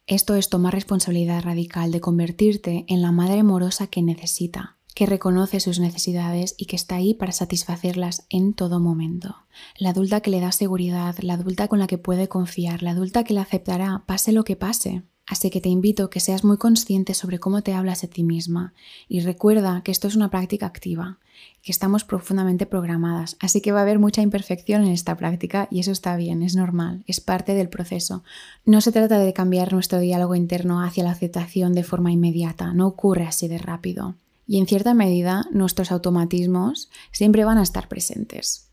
Esto 0.05 0.35
es 0.35 0.49
tomar 0.49 0.73
responsabilidad 0.73 1.43
radical 1.43 1.91
de 1.91 2.01
convertirte 2.01 2.85
en 2.87 3.01
la 3.01 3.11
madre 3.11 3.39
amorosa 3.39 3.87
que 3.87 4.01
necesita, 4.01 4.77
que 4.93 5.05
reconoce 5.05 5.59
sus 5.59 5.79
necesidades 5.79 6.55
y 6.57 6.65
que 6.65 6.75
está 6.75 6.95
ahí 6.95 7.13
para 7.13 7.31
satisfacerlas 7.31 8.25
en 8.29 8.53
todo 8.53 8.79
momento. 8.79 9.35
La 9.77 9.89
adulta 9.89 10.21
que 10.21 10.29
le 10.29 10.39
da 10.39 10.51
seguridad, 10.51 11.15
la 11.19 11.33
adulta 11.33 11.67
con 11.67 11.79
la 11.79 11.87
que 11.87 11.97
puede 11.97 12.27
confiar, 12.27 12.83
la 12.83 12.91
adulta 12.91 13.23
que 13.23 13.33
la 13.33 13.41
aceptará 13.41 14.03
pase 14.05 14.31
lo 14.31 14.43
que 14.43 14.55
pase. 14.55 15.03
Así 15.27 15.49
que 15.49 15.59
te 15.59 15.67
invito 15.67 16.05
a 16.05 16.09
que 16.09 16.21
seas 16.21 16.45
muy 16.45 16.57
consciente 16.57 17.13
sobre 17.13 17.37
cómo 17.37 17.61
te 17.61 17.73
hablas 17.73 18.03
a 18.05 18.07
ti 18.07 18.23
misma 18.23 18.73
y 19.09 19.19
recuerda 19.19 19.81
que 19.83 19.91
esto 19.91 20.07
es 20.07 20.15
una 20.15 20.29
práctica 20.29 20.65
activa, 20.65 21.19
que 21.61 21.71
estamos 21.73 22.05
profundamente 22.05 22.65
programadas, 22.65 23.35
así 23.41 23.59
que 23.59 23.73
va 23.73 23.79
a 23.79 23.81
haber 23.81 23.99
mucha 23.99 24.21
imperfección 24.21 24.83
en 24.83 24.91
esta 24.91 25.17
práctica 25.17 25.67
y 25.69 25.81
eso 25.81 25.91
está 25.91 26.15
bien, 26.15 26.43
es 26.43 26.55
normal, 26.55 27.03
es 27.07 27.19
parte 27.19 27.55
del 27.55 27.67
proceso. 27.67 28.23
No 28.65 28.79
se 28.79 28.93
trata 28.93 29.19
de 29.19 29.33
cambiar 29.33 29.73
nuestro 29.73 29.99
diálogo 29.99 30.33
interno 30.33 30.81
hacia 30.81 31.03
la 31.03 31.11
aceptación 31.11 31.73
de 31.73 31.83
forma 31.83 32.11
inmediata, 32.11 32.73
no 32.73 32.87
ocurre 32.87 33.25
así 33.25 33.49
de 33.49 33.57
rápido. 33.57 34.15
Y 34.47 34.59
en 34.59 34.65
cierta 34.65 34.93
medida 34.93 35.45
nuestros 35.51 35.91
automatismos 35.91 36.89
siempre 37.11 37.43
van 37.43 37.57
a 37.57 37.63
estar 37.63 37.89
presentes. 37.89 38.66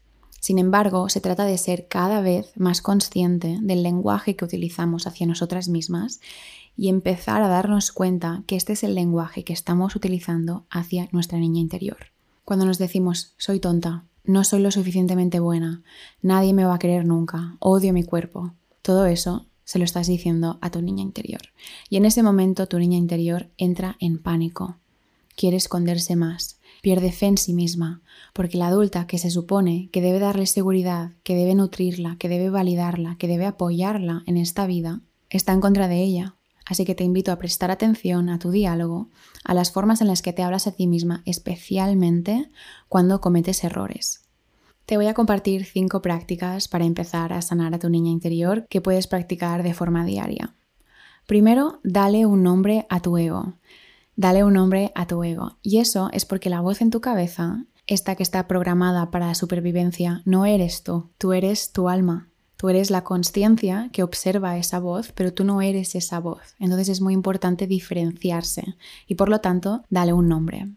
Sin 0.44 0.58
embargo, 0.58 1.08
se 1.08 1.22
trata 1.22 1.46
de 1.46 1.56
ser 1.56 1.88
cada 1.88 2.20
vez 2.20 2.52
más 2.54 2.82
consciente 2.82 3.56
del 3.62 3.82
lenguaje 3.82 4.36
que 4.36 4.44
utilizamos 4.44 5.06
hacia 5.06 5.26
nosotras 5.26 5.68
mismas 5.68 6.20
y 6.76 6.90
empezar 6.90 7.40
a 7.40 7.48
darnos 7.48 7.92
cuenta 7.92 8.42
que 8.46 8.56
este 8.56 8.74
es 8.74 8.84
el 8.84 8.94
lenguaje 8.94 9.42
que 9.42 9.54
estamos 9.54 9.96
utilizando 9.96 10.66
hacia 10.68 11.08
nuestra 11.12 11.38
niña 11.38 11.62
interior. 11.62 11.96
Cuando 12.44 12.66
nos 12.66 12.76
decimos, 12.76 13.32
soy 13.38 13.58
tonta, 13.58 14.04
no 14.22 14.44
soy 14.44 14.60
lo 14.60 14.70
suficientemente 14.70 15.40
buena, 15.40 15.82
nadie 16.20 16.52
me 16.52 16.66
va 16.66 16.74
a 16.74 16.78
querer 16.78 17.06
nunca, 17.06 17.56
odio 17.58 17.94
mi 17.94 18.04
cuerpo, 18.04 18.52
todo 18.82 19.06
eso 19.06 19.46
se 19.64 19.78
lo 19.78 19.86
estás 19.86 20.08
diciendo 20.08 20.58
a 20.60 20.68
tu 20.68 20.82
niña 20.82 21.00
interior. 21.00 21.40
Y 21.88 21.96
en 21.96 22.04
ese 22.04 22.22
momento 22.22 22.66
tu 22.66 22.78
niña 22.78 22.98
interior 22.98 23.48
entra 23.56 23.96
en 23.98 24.18
pánico, 24.18 24.76
quiere 25.36 25.56
esconderse 25.56 26.16
más, 26.16 26.58
pierde 26.84 27.12
fe 27.12 27.24
en 27.24 27.38
sí 27.38 27.54
misma, 27.54 28.02
porque 28.34 28.58
la 28.58 28.66
adulta 28.66 29.06
que 29.06 29.16
se 29.16 29.30
supone 29.30 29.88
que 29.90 30.02
debe 30.02 30.18
darle 30.18 30.44
seguridad, 30.44 31.12
que 31.22 31.34
debe 31.34 31.54
nutrirla, 31.54 32.16
que 32.18 32.28
debe 32.28 32.50
validarla, 32.50 33.16
que 33.18 33.26
debe 33.26 33.46
apoyarla 33.46 34.22
en 34.26 34.36
esta 34.36 34.66
vida, 34.66 35.00
está 35.30 35.54
en 35.54 35.62
contra 35.62 35.88
de 35.88 36.02
ella. 36.02 36.34
Así 36.66 36.84
que 36.84 36.94
te 36.94 37.02
invito 37.02 37.32
a 37.32 37.38
prestar 37.38 37.70
atención 37.70 38.28
a 38.28 38.38
tu 38.38 38.50
diálogo, 38.50 39.08
a 39.44 39.54
las 39.54 39.72
formas 39.72 40.02
en 40.02 40.08
las 40.08 40.20
que 40.20 40.34
te 40.34 40.42
hablas 40.42 40.66
a 40.66 40.72
ti 40.72 40.86
misma, 40.86 41.22
especialmente 41.24 42.50
cuando 42.90 43.22
cometes 43.22 43.64
errores. 43.64 44.20
Te 44.84 44.98
voy 44.98 45.06
a 45.06 45.14
compartir 45.14 45.64
cinco 45.64 46.02
prácticas 46.02 46.68
para 46.68 46.84
empezar 46.84 47.32
a 47.32 47.40
sanar 47.40 47.72
a 47.72 47.78
tu 47.78 47.88
niña 47.88 48.10
interior 48.10 48.66
que 48.68 48.82
puedes 48.82 49.06
practicar 49.06 49.62
de 49.62 49.72
forma 49.72 50.04
diaria. 50.04 50.54
Primero, 51.24 51.80
dale 51.82 52.26
un 52.26 52.42
nombre 52.42 52.84
a 52.90 53.00
tu 53.00 53.16
ego. 53.16 53.54
Dale 54.16 54.44
un 54.44 54.54
nombre 54.54 54.92
a 54.94 55.06
tu 55.06 55.24
ego. 55.24 55.58
Y 55.62 55.78
eso 55.78 56.08
es 56.12 56.24
porque 56.24 56.50
la 56.50 56.60
voz 56.60 56.80
en 56.80 56.90
tu 56.90 57.00
cabeza, 57.00 57.64
esta 57.86 58.14
que 58.14 58.22
está 58.22 58.46
programada 58.46 59.10
para 59.10 59.26
la 59.26 59.34
supervivencia, 59.34 60.22
no 60.24 60.46
eres 60.46 60.84
tú, 60.84 61.10
tú 61.18 61.32
eres 61.32 61.72
tu 61.72 61.88
alma. 61.88 62.28
Tú 62.56 62.68
eres 62.68 62.90
la 62.90 63.02
conciencia 63.02 63.90
que 63.92 64.04
observa 64.04 64.56
esa 64.56 64.78
voz, 64.78 65.12
pero 65.12 65.34
tú 65.34 65.44
no 65.44 65.60
eres 65.60 65.96
esa 65.96 66.20
voz. 66.20 66.54
Entonces 66.60 66.88
es 66.88 67.00
muy 67.00 67.12
importante 67.12 67.66
diferenciarse 67.66 68.76
y 69.08 69.16
por 69.16 69.28
lo 69.28 69.40
tanto 69.40 69.82
dale 69.90 70.12
un 70.12 70.28
nombre. 70.28 70.68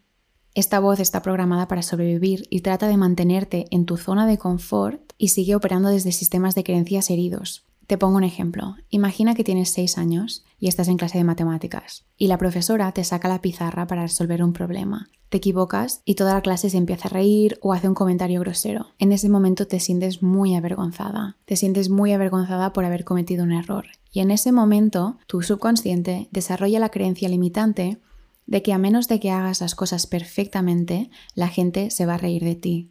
Esta 0.54 0.80
voz 0.80 0.98
está 0.98 1.22
programada 1.22 1.68
para 1.68 1.82
sobrevivir 1.82 2.42
y 2.50 2.62
trata 2.62 2.88
de 2.88 2.96
mantenerte 2.96 3.66
en 3.70 3.86
tu 3.86 3.96
zona 3.96 4.26
de 4.26 4.38
confort 4.38 5.12
y 5.16 5.28
sigue 5.28 5.54
operando 5.54 5.88
desde 5.88 6.10
sistemas 6.10 6.56
de 6.56 6.64
creencias 6.64 7.10
heridos. 7.10 7.67
Te 7.88 7.96
pongo 7.96 8.18
un 8.18 8.24
ejemplo. 8.24 8.76
Imagina 8.90 9.34
que 9.34 9.44
tienes 9.44 9.70
6 9.70 9.96
años 9.96 10.44
y 10.60 10.68
estás 10.68 10.88
en 10.88 10.98
clase 10.98 11.16
de 11.16 11.24
matemáticas 11.24 12.04
y 12.18 12.26
la 12.26 12.36
profesora 12.36 12.92
te 12.92 13.02
saca 13.02 13.28
la 13.28 13.40
pizarra 13.40 13.86
para 13.86 14.02
resolver 14.02 14.44
un 14.44 14.52
problema. 14.52 15.08
Te 15.30 15.38
equivocas 15.38 16.02
y 16.04 16.14
toda 16.14 16.34
la 16.34 16.42
clase 16.42 16.68
se 16.68 16.76
empieza 16.76 17.08
a 17.08 17.12
reír 17.12 17.58
o 17.62 17.72
hace 17.72 17.88
un 17.88 17.94
comentario 17.94 18.40
grosero. 18.40 18.88
En 18.98 19.10
ese 19.10 19.30
momento 19.30 19.66
te 19.66 19.80
sientes 19.80 20.22
muy 20.22 20.54
avergonzada. 20.54 21.38
Te 21.46 21.56
sientes 21.56 21.88
muy 21.88 22.12
avergonzada 22.12 22.74
por 22.74 22.84
haber 22.84 23.04
cometido 23.04 23.42
un 23.42 23.52
error. 23.52 23.86
Y 24.12 24.20
en 24.20 24.32
ese 24.32 24.52
momento 24.52 25.16
tu 25.26 25.40
subconsciente 25.40 26.28
desarrolla 26.30 26.80
la 26.80 26.90
creencia 26.90 27.30
limitante 27.30 27.96
de 28.44 28.62
que 28.62 28.74
a 28.74 28.78
menos 28.78 29.08
de 29.08 29.18
que 29.18 29.30
hagas 29.30 29.62
las 29.62 29.74
cosas 29.74 30.06
perfectamente, 30.06 31.10
la 31.34 31.48
gente 31.48 31.90
se 31.90 32.04
va 32.04 32.16
a 32.16 32.18
reír 32.18 32.44
de 32.44 32.54
ti. 32.54 32.90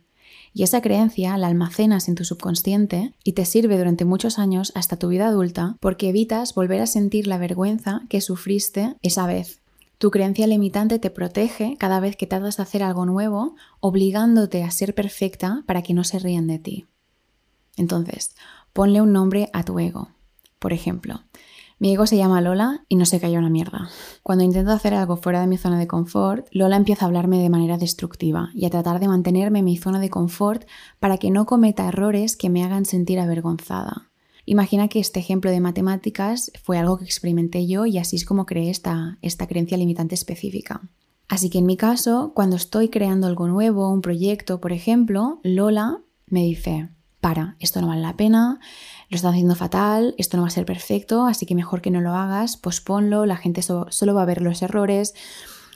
Y 0.57 0.63
esa 0.63 0.81
creencia 0.81 1.37
la 1.37 1.49
almacenas 1.49 2.07
en 2.07 2.15
tu 2.15 2.25
subconsciente 2.25 3.13
y 3.23 3.33
te 3.33 3.45
sirve 3.45 3.77
durante 3.77 4.05
muchos 4.05 4.39
años 4.39 4.71
hasta 4.73 4.97
tu 4.97 5.09
vida 5.09 5.27
adulta 5.27 5.77
porque 5.79 6.09
evitas 6.09 6.55
volver 6.55 6.81
a 6.81 6.87
sentir 6.87 7.27
la 7.27 7.37
vergüenza 7.37 8.01
que 8.09 8.21
sufriste 8.21 8.95
esa 9.03 9.27
vez. 9.27 9.61
Tu 9.99 10.09
creencia 10.09 10.47
limitante 10.47 10.97
te 10.97 11.11
protege 11.11 11.75
cada 11.77 11.99
vez 11.99 12.15
que 12.15 12.25
tratas 12.25 12.57
de 12.57 12.63
hacer 12.63 12.81
algo 12.81 13.05
nuevo, 13.05 13.55
obligándote 13.81 14.63
a 14.63 14.71
ser 14.71 14.95
perfecta 14.95 15.63
para 15.67 15.83
que 15.83 15.93
no 15.93 16.03
se 16.03 16.17
rían 16.17 16.47
de 16.47 16.57
ti. 16.57 16.87
Entonces, 17.75 18.31
ponle 18.73 18.99
un 18.99 19.13
nombre 19.13 19.51
a 19.53 19.61
tu 19.61 19.77
ego. 19.77 20.09
Por 20.57 20.73
ejemplo, 20.73 21.21
mi 21.79 21.93
ego 21.93 22.07
se 22.07 22.17
llama 22.17 22.41
Lola 22.41 22.83
y 22.87 22.95
no 22.95 23.05
se 23.05 23.19
calla 23.19 23.37
una 23.39 23.49
mierda. 23.49 23.89
Cuando 24.23 24.43
intento 24.43 24.71
hacer 24.71 24.93
algo 24.93 25.17
fuera 25.17 25.41
de 25.41 25.47
mi 25.47 25.57
zona 25.57 25.77
de 25.77 25.87
confort, 25.87 26.47
Lola 26.51 26.75
empieza 26.75 27.05
a 27.05 27.07
hablarme 27.07 27.39
de 27.39 27.49
manera 27.49 27.77
destructiva 27.77 28.49
y 28.55 28.65
a 28.65 28.69
tratar 28.69 28.99
de 28.99 29.07
mantenerme 29.07 29.59
en 29.59 29.65
mi 29.65 29.77
zona 29.77 29.99
de 29.99 30.09
confort 30.09 30.63
para 30.99 31.17
que 31.17 31.29
no 31.29 31.45
cometa 31.45 31.87
errores 31.87 32.35
que 32.35 32.49
me 32.49 32.63
hagan 32.63 32.85
sentir 32.85 33.19
avergonzada. 33.19 34.09
Imagina 34.45 34.87
que 34.87 34.99
este 34.99 35.19
ejemplo 35.19 35.51
de 35.51 35.59
matemáticas 35.59 36.51
fue 36.63 36.77
algo 36.77 36.97
que 36.97 37.05
experimenté 37.05 37.67
yo 37.67 37.85
y 37.85 37.97
así 37.97 38.15
es 38.15 38.25
como 38.25 38.45
creé 38.45 38.69
esta, 38.69 39.17
esta 39.21 39.45
creencia 39.45 39.77
limitante 39.77 40.15
específica. 40.15 40.81
Así 41.27 41.49
que 41.49 41.59
en 41.59 41.65
mi 41.65 41.75
caso, 41.75 42.31
cuando 42.33 42.55
estoy 42.55 42.89
creando 42.89 43.27
algo 43.27 43.47
nuevo, 43.47 43.91
un 43.91 44.01
proyecto, 44.01 44.61
por 44.61 44.71
ejemplo, 44.71 45.41
Lola 45.43 45.99
me 46.27 46.43
dice, 46.43 46.89
para, 47.27 47.57
esto 47.59 47.81
no 47.81 47.87
vale 47.87 48.01
la 48.01 48.15
pena, 48.15 48.57
lo 49.09 49.15
estás 49.17 49.31
haciendo 49.31 49.53
fatal, 49.53 50.15
esto 50.17 50.37
no 50.37 50.43
va 50.43 50.47
a 50.47 50.51
ser 50.51 50.65
perfecto, 50.65 51.25
así 51.25 51.45
que 51.45 51.55
mejor 51.55 51.81
que 51.81 51.91
no 51.91 51.99
lo 51.99 52.13
hagas, 52.13 52.55
posponlo, 52.55 53.25
la 53.25 53.35
gente 53.35 53.61
solo 53.61 54.13
va 54.13 54.21
a 54.21 54.25
ver 54.25 54.41
los 54.41 54.61
errores, 54.61 55.13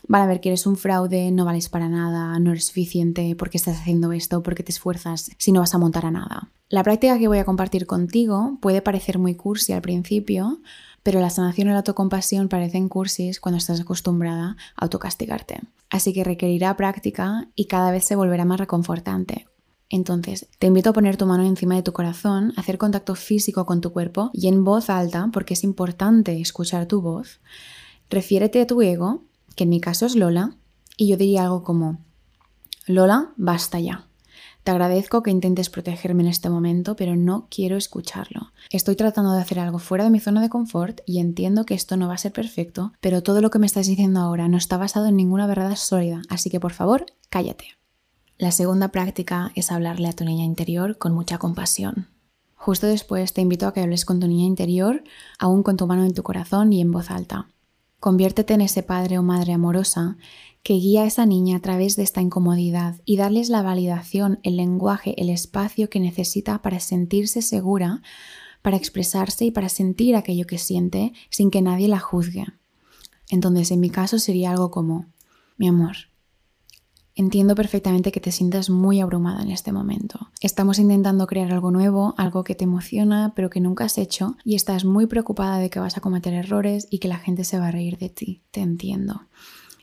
van 0.07 0.21
a 0.21 0.27
ver 0.27 0.39
que 0.39 0.47
eres 0.47 0.65
un 0.65 0.77
fraude, 0.77 1.29
no 1.31 1.43
vales 1.43 1.67
para 1.67 1.89
nada, 1.89 2.39
no 2.39 2.51
eres 2.51 2.67
suficiente, 2.67 3.35
¿por 3.35 3.49
qué 3.49 3.57
estás 3.57 3.81
haciendo 3.81 4.13
esto? 4.13 4.41
¿Por 4.43 4.55
qué 4.55 4.63
te 4.63 4.71
esfuerzas 4.71 5.31
si 5.37 5.51
no 5.51 5.59
vas 5.59 5.75
a 5.75 5.77
montar 5.77 6.05
a 6.05 6.11
nada? 6.11 6.47
La 6.69 6.83
práctica 6.83 7.19
que 7.19 7.27
voy 7.27 7.39
a 7.39 7.43
compartir 7.43 7.85
contigo 7.85 8.57
puede 8.61 8.81
parecer 8.81 9.19
muy 9.19 9.35
cursi 9.35 9.73
al 9.73 9.81
principio, 9.81 10.61
pero 11.03 11.19
la 11.19 11.29
sanación 11.29 11.67
y 11.67 11.71
la 11.71 11.79
autocompasión 11.79 12.47
parecen 12.47 12.87
cursis 12.87 13.41
cuando 13.41 13.57
estás 13.57 13.81
acostumbrada 13.81 14.55
a 14.77 14.85
autocastigarte. 14.85 15.59
Así 15.89 16.13
que 16.13 16.23
requerirá 16.23 16.77
práctica 16.77 17.49
y 17.55 17.65
cada 17.65 17.91
vez 17.91 18.05
se 18.05 18.15
volverá 18.15 18.45
más 18.45 18.61
reconfortante. 18.61 19.50
Entonces, 19.91 20.47
te 20.57 20.67
invito 20.67 20.89
a 20.89 20.93
poner 20.93 21.17
tu 21.17 21.25
mano 21.25 21.43
encima 21.43 21.75
de 21.75 21.83
tu 21.83 21.91
corazón, 21.91 22.53
hacer 22.55 22.77
contacto 22.77 23.13
físico 23.13 23.65
con 23.65 23.81
tu 23.81 23.91
cuerpo 23.91 24.31
y 24.33 24.47
en 24.47 24.63
voz 24.63 24.89
alta, 24.89 25.29
porque 25.33 25.53
es 25.53 25.65
importante 25.65 26.39
escuchar 26.39 26.85
tu 26.85 27.01
voz, 27.01 27.41
refiérete 28.09 28.61
a 28.61 28.67
tu 28.67 28.81
ego, 28.81 29.25
que 29.55 29.65
en 29.65 29.69
mi 29.69 29.81
caso 29.81 30.05
es 30.05 30.15
Lola, 30.15 30.55
y 30.95 31.09
yo 31.09 31.17
diría 31.17 31.43
algo 31.43 31.63
como, 31.63 31.99
Lola, 32.87 33.33
basta 33.35 33.81
ya. 33.81 34.07
Te 34.63 34.71
agradezco 34.71 35.23
que 35.23 35.31
intentes 35.31 35.69
protegerme 35.69 36.23
en 36.23 36.29
este 36.29 36.49
momento, 36.49 36.95
pero 36.95 37.17
no 37.17 37.47
quiero 37.49 37.75
escucharlo. 37.75 38.51
Estoy 38.69 38.95
tratando 38.95 39.33
de 39.33 39.41
hacer 39.41 39.59
algo 39.59 39.79
fuera 39.79 40.05
de 40.05 40.11
mi 40.11 40.19
zona 40.19 40.39
de 40.39 40.49
confort 40.49 41.01
y 41.05 41.19
entiendo 41.19 41.65
que 41.65 41.73
esto 41.73 41.97
no 41.97 42.07
va 42.07 42.13
a 42.13 42.19
ser 42.19 42.31
perfecto, 42.31 42.93
pero 43.01 43.23
todo 43.23 43.41
lo 43.41 43.49
que 43.49 43.59
me 43.59 43.65
estás 43.65 43.87
diciendo 43.87 44.21
ahora 44.21 44.47
no 44.47 44.57
está 44.57 44.77
basado 44.77 45.07
en 45.07 45.17
ninguna 45.17 45.47
verdad 45.47 45.75
sólida, 45.75 46.21
así 46.29 46.49
que 46.49 46.61
por 46.61 46.71
favor, 46.71 47.05
cállate. 47.29 47.80
La 48.41 48.49
segunda 48.49 48.87
práctica 48.87 49.51
es 49.53 49.71
hablarle 49.71 50.07
a 50.07 50.13
tu 50.13 50.25
niña 50.25 50.43
interior 50.43 50.97
con 50.97 51.13
mucha 51.13 51.37
compasión. 51.37 52.07
Justo 52.55 52.87
después 52.87 53.33
te 53.33 53.41
invito 53.41 53.67
a 53.67 53.73
que 53.75 53.81
hables 53.81 54.03
con 54.03 54.19
tu 54.19 54.27
niña 54.27 54.47
interior, 54.47 55.03
aún 55.37 55.61
con 55.61 55.77
tu 55.77 55.85
mano 55.85 56.05
en 56.05 56.15
tu 56.15 56.23
corazón 56.23 56.73
y 56.73 56.81
en 56.81 56.91
voz 56.91 57.11
alta. 57.11 57.49
Conviértete 57.99 58.55
en 58.55 58.61
ese 58.61 58.81
padre 58.81 59.19
o 59.19 59.21
madre 59.21 59.53
amorosa 59.53 60.17
que 60.63 60.73
guía 60.73 61.03
a 61.03 61.05
esa 61.05 61.27
niña 61.27 61.57
a 61.57 61.59
través 61.59 61.95
de 61.95 62.01
esta 62.01 62.19
incomodidad 62.19 62.99
y 63.05 63.17
darles 63.17 63.49
la 63.49 63.61
validación, 63.61 64.39
el 64.41 64.57
lenguaje, 64.57 65.13
el 65.21 65.29
espacio 65.29 65.91
que 65.91 65.99
necesita 65.99 66.63
para 66.63 66.79
sentirse 66.79 67.43
segura, 67.43 68.01
para 68.63 68.75
expresarse 68.75 69.45
y 69.45 69.51
para 69.51 69.69
sentir 69.69 70.15
aquello 70.15 70.47
que 70.47 70.57
siente 70.57 71.13
sin 71.29 71.51
que 71.51 71.61
nadie 71.61 71.87
la 71.87 71.99
juzgue. 71.99 72.47
Entonces, 73.29 73.69
en 73.69 73.81
mi 73.81 73.91
caso 73.91 74.17
sería 74.17 74.49
algo 74.49 74.71
como, 74.71 75.05
mi 75.57 75.67
amor, 75.67 76.10
Entiendo 77.21 77.53
perfectamente 77.53 78.11
que 78.11 78.19
te 78.19 78.31
sientas 78.31 78.71
muy 78.71 78.99
abrumada 78.99 79.43
en 79.43 79.51
este 79.51 79.71
momento. 79.71 80.31
Estamos 80.41 80.79
intentando 80.79 81.27
crear 81.27 81.51
algo 81.53 81.69
nuevo, 81.69 82.15
algo 82.17 82.43
que 82.43 82.55
te 82.55 82.63
emociona, 82.63 83.33
pero 83.35 83.51
que 83.51 83.59
nunca 83.59 83.85
has 83.85 83.99
hecho, 83.99 84.37
y 84.43 84.55
estás 84.55 84.85
muy 84.85 85.05
preocupada 85.05 85.59
de 85.59 85.69
que 85.69 85.79
vas 85.79 85.95
a 85.95 86.01
cometer 86.01 86.33
errores 86.33 86.87
y 86.89 86.97
que 86.97 87.07
la 87.07 87.19
gente 87.19 87.43
se 87.43 87.59
va 87.59 87.67
a 87.67 87.71
reír 87.71 87.99
de 87.99 88.09
ti. 88.09 88.41
Te 88.49 88.61
entiendo. 88.61 89.27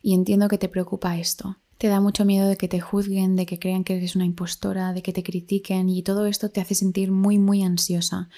Y 0.03 0.15
entiendo 0.15 0.49
que 0.49 0.59
te 0.59 0.69
preocupa 0.69 1.17
esto. 1.17 1.59
Te 1.79 1.87
da 1.87 2.01
mucho 2.01 2.25
miedo 2.25 2.49
de 2.49 2.57
que 2.57 2.67
te 2.67 2.81
juzguen, 2.81 3.37
de 3.37 3.47
que 3.47 3.61
crean 3.61 3.85
que 3.85 3.97
eres 3.97 4.17
una 4.17 4.25
impostora, 4.25 4.93
de 4.93 5.03
que 5.03 5.13
te 5.13 5.23
critiquen 5.23 5.89
y 5.89 6.03
todo 6.03 6.27
esto 6.27 6.51
te 6.51 6.61
hace 6.61 6.75
sentir 6.75 7.13
muy, 7.13 7.39
muy 7.39 7.63
ansiosa 7.63 8.31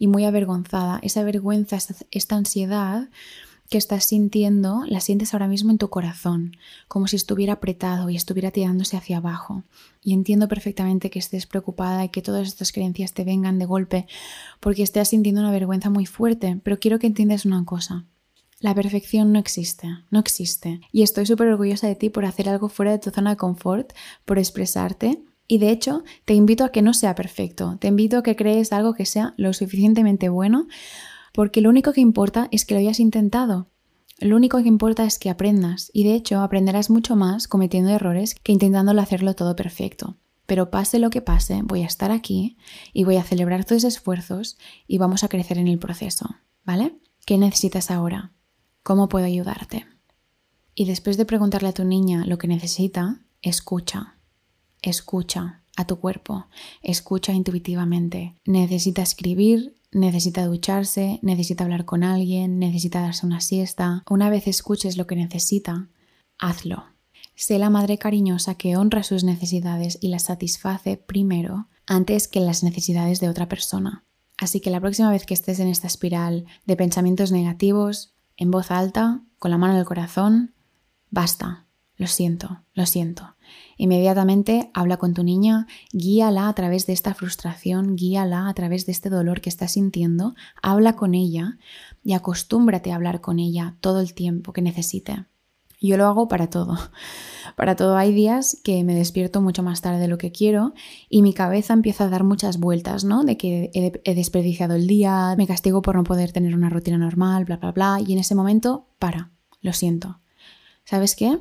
y 0.00 0.08
muy 0.08 0.24
avergonzada. 0.24 0.98
Esa 1.04 1.22
vergüenza, 1.22 1.78
esta 2.10 2.34
ansiedad 2.34 3.08
que 3.68 3.78
estás 3.78 4.04
sintiendo 4.04 4.82
la 4.86 5.00
sientes 5.00 5.34
ahora 5.34 5.46
mismo 5.46 5.70
en 5.70 5.78
tu 5.78 5.90
corazón, 5.90 6.56
como 6.88 7.06
si 7.06 7.16
estuviera 7.16 7.54
apretado 7.54 8.08
y 8.08 8.16
estuviera 8.16 8.50
tirándose 8.50 8.96
hacia 8.96 9.18
abajo. 9.18 9.64
Y 10.02 10.14
entiendo 10.14 10.48
perfectamente 10.48 11.10
que 11.10 11.18
estés 11.18 11.46
preocupada 11.46 12.04
y 12.04 12.08
que 12.08 12.22
todas 12.22 12.48
estas 12.48 12.72
creencias 12.72 13.12
te 13.12 13.24
vengan 13.24 13.58
de 13.58 13.66
golpe 13.66 14.06
porque 14.60 14.82
estés 14.82 15.08
sintiendo 15.08 15.42
una 15.42 15.50
vergüenza 15.50 15.90
muy 15.90 16.06
fuerte, 16.06 16.58
pero 16.62 16.78
quiero 16.78 16.98
que 16.98 17.08
entiendas 17.08 17.44
una 17.44 17.64
cosa. 17.64 18.06
La 18.60 18.74
perfección 18.74 19.32
no 19.32 19.38
existe, 19.38 19.86
no 20.10 20.18
existe. 20.18 20.80
Y 20.90 21.02
estoy 21.02 21.26
súper 21.26 21.48
orgullosa 21.48 21.86
de 21.86 21.94
ti 21.94 22.08
por 22.08 22.24
hacer 22.24 22.48
algo 22.48 22.68
fuera 22.68 22.90
de 22.92 22.98
tu 22.98 23.10
zona 23.10 23.30
de 23.30 23.36
confort, 23.36 23.92
por 24.24 24.38
expresarte. 24.38 25.22
Y 25.46 25.58
de 25.58 25.70
hecho, 25.70 26.02
te 26.24 26.34
invito 26.34 26.64
a 26.64 26.72
que 26.72 26.82
no 26.82 26.92
sea 26.92 27.14
perfecto, 27.14 27.76
te 27.80 27.88
invito 27.88 28.18
a 28.18 28.22
que 28.22 28.34
crees 28.34 28.72
algo 28.72 28.94
que 28.94 29.06
sea 29.06 29.34
lo 29.36 29.52
suficientemente 29.52 30.28
bueno 30.28 30.66
porque 31.32 31.60
lo 31.60 31.70
único 31.70 31.92
que 31.92 32.00
importa 32.00 32.48
es 32.50 32.64
que 32.64 32.74
lo 32.74 32.80
hayas 32.80 33.00
intentado. 33.00 33.68
Lo 34.20 34.36
único 34.36 34.60
que 34.60 34.68
importa 34.68 35.04
es 35.04 35.18
que 35.18 35.30
aprendas 35.30 35.90
y 35.92 36.04
de 36.04 36.14
hecho 36.14 36.40
aprenderás 36.40 36.90
mucho 36.90 37.14
más 37.14 37.46
cometiendo 37.46 37.90
errores 37.90 38.34
que 38.34 38.52
intentándolo 38.52 39.00
hacerlo 39.00 39.34
todo 39.34 39.54
perfecto. 39.54 40.16
Pero 40.46 40.70
pase 40.70 40.98
lo 40.98 41.10
que 41.10 41.20
pase, 41.20 41.60
voy 41.62 41.82
a 41.82 41.86
estar 41.86 42.10
aquí 42.10 42.56
y 42.92 43.04
voy 43.04 43.16
a 43.16 43.22
celebrar 43.22 43.64
tus 43.64 43.84
esfuerzos 43.84 44.56
y 44.86 44.98
vamos 44.98 45.22
a 45.22 45.28
crecer 45.28 45.58
en 45.58 45.68
el 45.68 45.78
proceso, 45.78 46.26
¿vale? 46.64 46.98
¿Qué 47.26 47.38
necesitas 47.38 47.90
ahora? 47.90 48.32
¿Cómo 48.82 49.08
puedo 49.08 49.26
ayudarte? 49.26 49.86
Y 50.74 50.86
después 50.86 51.16
de 51.16 51.26
preguntarle 51.26 51.68
a 51.68 51.74
tu 51.74 51.84
niña 51.84 52.24
lo 52.24 52.38
que 52.38 52.48
necesita, 52.48 53.20
escucha. 53.42 54.16
Escucha 54.80 55.62
a 55.76 55.86
tu 55.86 56.00
cuerpo, 56.00 56.46
escucha 56.82 57.32
intuitivamente. 57.32 58.34
Necesita 58.46 59.02
escribir, 59.02 59.74
necesita 59.92 60.44
ducharse, 60.46 61.18
necesita 61.22 61.64
hablar 61.64 61.84
con 61.84 62.04
alguien, 62.04 62.58
necesita 62.58 63.00
darse 63.00 63.26
una 63.26 63.40
siesta. 63.40 64.02
Una 64.08 64.30
vez 64.30 64.46
escuches 64.46 64.96
lo 64.96 65.06
que 65.06 65.16
necesita, 65.16 65.88
hazlo. 66.38 66.84
Sé 67.34 67.58
la 67.58 67.70
madre 67.70 67.98
cariñosa 67.98 68.56
que 68.56 68.76
honra 68.76 69.02
sus 69.02 69.24
necesidades 69.24 69.98
y 70.00 70.08
las 70.08 70.24
satisface 70.24 70.96
primero 70.96 71.68
antes 71.86 72.28
que 72.28 72.40
las 72.40 72.62
necesidades 72.62 73.20
de 73.20 73.28
otra 73.28 73.48
persona. 73.48 74.04
Así 74.36 74.60
que 74.60 74.70
la 74.70 74.80
próxima 74.80 75.10
vez 75.10 75.24
que 75.24 75.34
estés 75.34 75.58
en 75.58 75.68
esta 75.68 75.86
espiral 75.86 76.46
de 76.64 76.76
pensamientos 76.76 77.32
negativos, 77.32 78.14
en 78.36 78.50
voz 78.50 78.70
alta, 78.70 79.22
con 79.38 79.50
la 79.50 79.58
mano 79.58 79.74
en 79.74 79.80
el 79.80 79.84
corazón, 79.84 80.54
basta, 81.10 81.66
lo 81.96 82.06
siento, 82.06 82.62
lo 82.74 82.86
siento. 82.86 83.36
Inmediatamente 83.78 84.70
habla 84.74 84.96
con 84.96 85.14
tu 85.14 85.22
niña, 85.22 85.66
guíala 85.92 86.48
a 86.48 86.54
través 86.54 86.86
de 86.86 86.92
esta 86.92 87.14
frustración, 87.14 87.96
guíala 87.96 88.48
a 88.48 88.54
través 88.54 88.84
de 88.84 88.92
este 88.92 89.08
dolor 89.08 89.40
que 89.40 89.48
estás 89.48 89.72
sintiendo, 89.72 90.34
habla 90.60 90.96
con 90.96 91.14
ella 91.14 91.58
y 92.04 92.12
acostúmbrate 92.12 92.92
a 92.92 92.96
hablar 92.96 93.20
con 93.20 93.38
ella 93.38 93.76
todo 93.80 94.00
el 94.00 94.14
tiempo 94.14 94.52
que 94.52 94.62
necesite. 94.62 95.26
Yo 95.80 95.96
lo 95.96 96.06
hago 96.06 96.26
para 96.26 96.50
todo. 96.50 96.76
Para 97.56 97.76
todo 97.76 97.96
hay 97.96 98.12
días 98.12 98.60
que 98.62 98.84
me 98.84 98.94
despierto 98.94 99.40
mucho 99.40 99.62
más 99.62 99.80
tarde 99.80 100.00
de 100.00 100.08
lo 100.08 100.18
que 100.18 100.32
quiero 100.32 100.74
y 101.08 101.22
mi 101.22 101.34
cabeza 101.34 101.72
empieza 101.72 102.04
a 102.04 102.08
dar 102.08 102.22
muchas 102.22 102.58
vueltas, 102.58 103.04
¿no? 103.04 103.24
De 103.24 103.36
que 103.36 103.70
he, 103.74 104.14
desperdiciado 104.14 104.74
el 104.74 104.86
día, 104.86 105.34
me 105.36 105.46
castigo 105.46 105.82
por 105.82 105.96
no 105.96 106.04
poder 106.04 106.30
tener 106.30 106.54
una 106.54 106.68
rutina 106.68 106.98
normal, 106.98 107.44
bla, 107.46 107.56
bla, 107.56 107.72
bla. 107.72 108.00
Y 108.04 108.12
en 108.12 108.18
ese 108.18 108.34
momento, 108.34 108.86
para, 108.98 109.30
lo 109.60 109.72
siento. 109.72 110.20
¿Sabes 110.84 111.16
qué? 111.16 111.38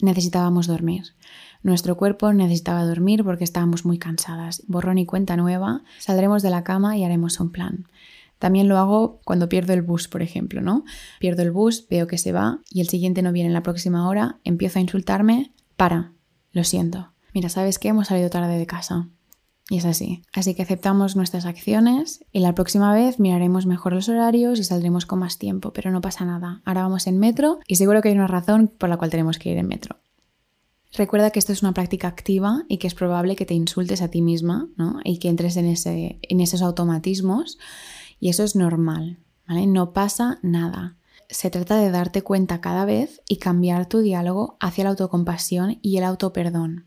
Necesitábamos 0.00 0.66
dormir. 0.66 1.14
Nuestro 1.62 1.96
cuerpo 1.96 2.32
necesitaba 2.32 2.84
dormir 2.84 3.24
porque 3.24 3.44
estábamos 3.44 3.84
muy 3.84 3.98
cansadas. 3.98 4.62
Borrón 4.66 4.98
y 4.98 5.06
cuenta 5.06 5.36
nueva, 5.36 5.82
saldremos 5.98 6.42
de 6.42 6.50
la 6.50 6.64
cama 6.64 6.96
y 6.96 7.04
haremos 7.04 7.40
un 7.40 7.50
plan. 7.50 7.88
También 8.38 8.68
lo 8.68 8.76
hago 8.76 9.20
cuando 9.24 9.48
pierdo 9.48 9.72
el 9.72 9.82
bus, 9.82 10.08
por 10.08 10.22
ejemplo, 10.22 10.60
¿no? 10.60 10.84
Pierdo 11.20 11.42
el 11.42 11.50
bus, 11.50 11.86
veo 11.88 12.06
que 12.06 12.18
se 12.18 12.32
va 12.32 12.60
y 12.70 12.80
el 12.80 12.88
siguiente 12.88 13.22
no 13.22 13.32
viene 13.32 13.48
en 13.48 13.54
la 13.54 13.62
próxima 13.62 14.08
hora, 14.08 14.38
empiezo 14.44 14.78
a 14.78 14.82
insultarme, 14.82 15.52
para, 15.76 16.12
lo 16.52 16.64
siento. 16.64 17.12
Mira, 17.32 17.48
¿sabes 17.48 17.78
qué? 17.78 17.88
Hemos 17.88 18.08
salido 18.08 18.30
tarde 18.30 18.58
de 18.58 18.66
casa. 18.66 19.08
Y 19.68 19.78
es 19.78 19.84
así. 19.84 20.22
Así 20.32 20.54
que 20.54 20.62
aceptamos 20.62 21.16
nuestras 21.16 21.44
acciones 21.44 22.24
y 22.30 22.38
la 22.38 22.54
próxima 22.54 22.94
vez 22.94 23.18
miraremos 23.18 23.66
mejor 23.66 23.94
los 23.94 24.08
horarios 24.08 24.60
y 24.60 24.64
saldremos 24.64 25.06
con 25.06 25.18
más 25.18 25.38
tiempo, 25.38 25.72
pero 25.72 25.90
no 25.90 26.00
pasa 26.00 26.24
nada. 26.24 26.62
Ahora 26.64 26.82
vamos 26.82 27.06
en 27.08 27.18
metro 27.18 27.58
y 27.66 27.76
seguro 27.76 28.00
que 28.00 28.10
hay 28.10 28.14
una 28.14 28.28
razón 28.28 28.68
por 28.68 28.88
la 28.88 28.96
cual 28.96 29.10
tenemos 29.10 29.38
que 29.38 29.50
ir 29.50 29.58
en 29.58 29.66
metro. 29.66 29.96
Recuerda 30.92 31.30
que 31.30 31.40
esto 31.40 31.52
es 31.52 31.62
una 31.62 31.74
práctica 31.74 32.06
activa 32.06 32.64
y 32.68 32.78
que 32.78 32.86
es 32.86 32.94
probable 32.94 33.34
que 33.34 33.44
te 33.44 33.54
insultes 33.54 34.02
a 34.02 34.08
ti 34.08 34.22
misma 34.22 34.68
¿no? 34.76 35.00
y 35.04 35.18
que 35.18 35.28
entres 35.28 35.56
en, 35.56 35.66
ese, 35.66 36.20
en 36.22 36.40
esos 36.40 36.62
automatismos 36.62 37.58
y 38.20 38.28
eso 38.28 38.44
es 38.44 38.56
normal, 38.56 39.18
¿vale? 39.46 39.66
No 39.66 39.92
pasa 39.92 40.38
nada. 40.42 40.96
Se 41.28 41.50
trata 41.50 41.76
de 41.76 41.90
darte 41.90 42.22
cuenta 42.22 42.60
cada 42.60 42.84
vez 42.84 43.20
y 43.28 43.38
cambiar 43.38 43.86
tu 43.86 43.98
diálogo 43.98 44.56
hacia 44.60 44.84
la 44.84 44.90
autocompasión 44.90 45.78
y 45.82 45.98
el 45.98 46.04
autoperdón. 46.04 46.86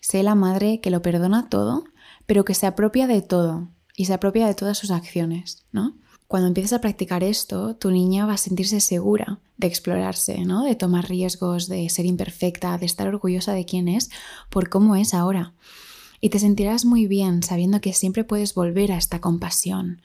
Sé 0.00 0.22
la 0.22 0.34
madre 0.34 0.80
que 0.80 0.90
lo 0.90 1.02
perdona 1.02 1.48
todo 1.48 1.84
pero 2.30 2.44
que 2.44 2.54
se 2.54 2.68
apropia 2.68 3.08
de 3.08 3.22
todo 3.22 3.70
y 3.96 4.04
se 4.04 4.14
apropia 4.14 4.46
de 4.46 4.54
todas 4.54 4.78
sus 4.78 4.92
acciones, 4.92 5.64
¿no? 5.72 5.96
Cuando 6.28 6.46
empieces 6.46 6.72
a 6.72 6.80
practicar 6.80 7.24
esto, 7.24 7.74
tu 7.74 7.90
niña 7.90 8.24
va 8.24 8.34
a 8.34 8.36
sentirse 8.36 8.78
segura 8.78 9.40
de 9.56 9.66
explorarse, 9.66 10.44
¿no? 10.44 10.62
De 10.62 10.76
tomar 10.76 11.08
riesgos, 11.08 11.66
de 11.66 11.88
ser 11.88 12.06
imperfecta, 12.06 12.78
de 12.78 12.86
estar 12.86 13.08
orgullosa 13.08 13.52
de 13.52 13.64
quién 13.64 13.88
es 13.88 14.10
por 14.48 14.68
cómo 14.68 14.94
es 14.94 15.12
ahora. 15.12 15.54
Y 16.20 16.28
te 16.28 16.38
sentirás 16.38 16.84
muy 16.84 17.08
bien 17.08 17.42
sabiendo 17.42 17.80
que 17.80 17.92
siempre 17.92 18.22
puedes 18.22 18.54
volver 18.54 18.92
a 18.92 18.98
esta 18.98 19.20
compasión, 19.20 20.00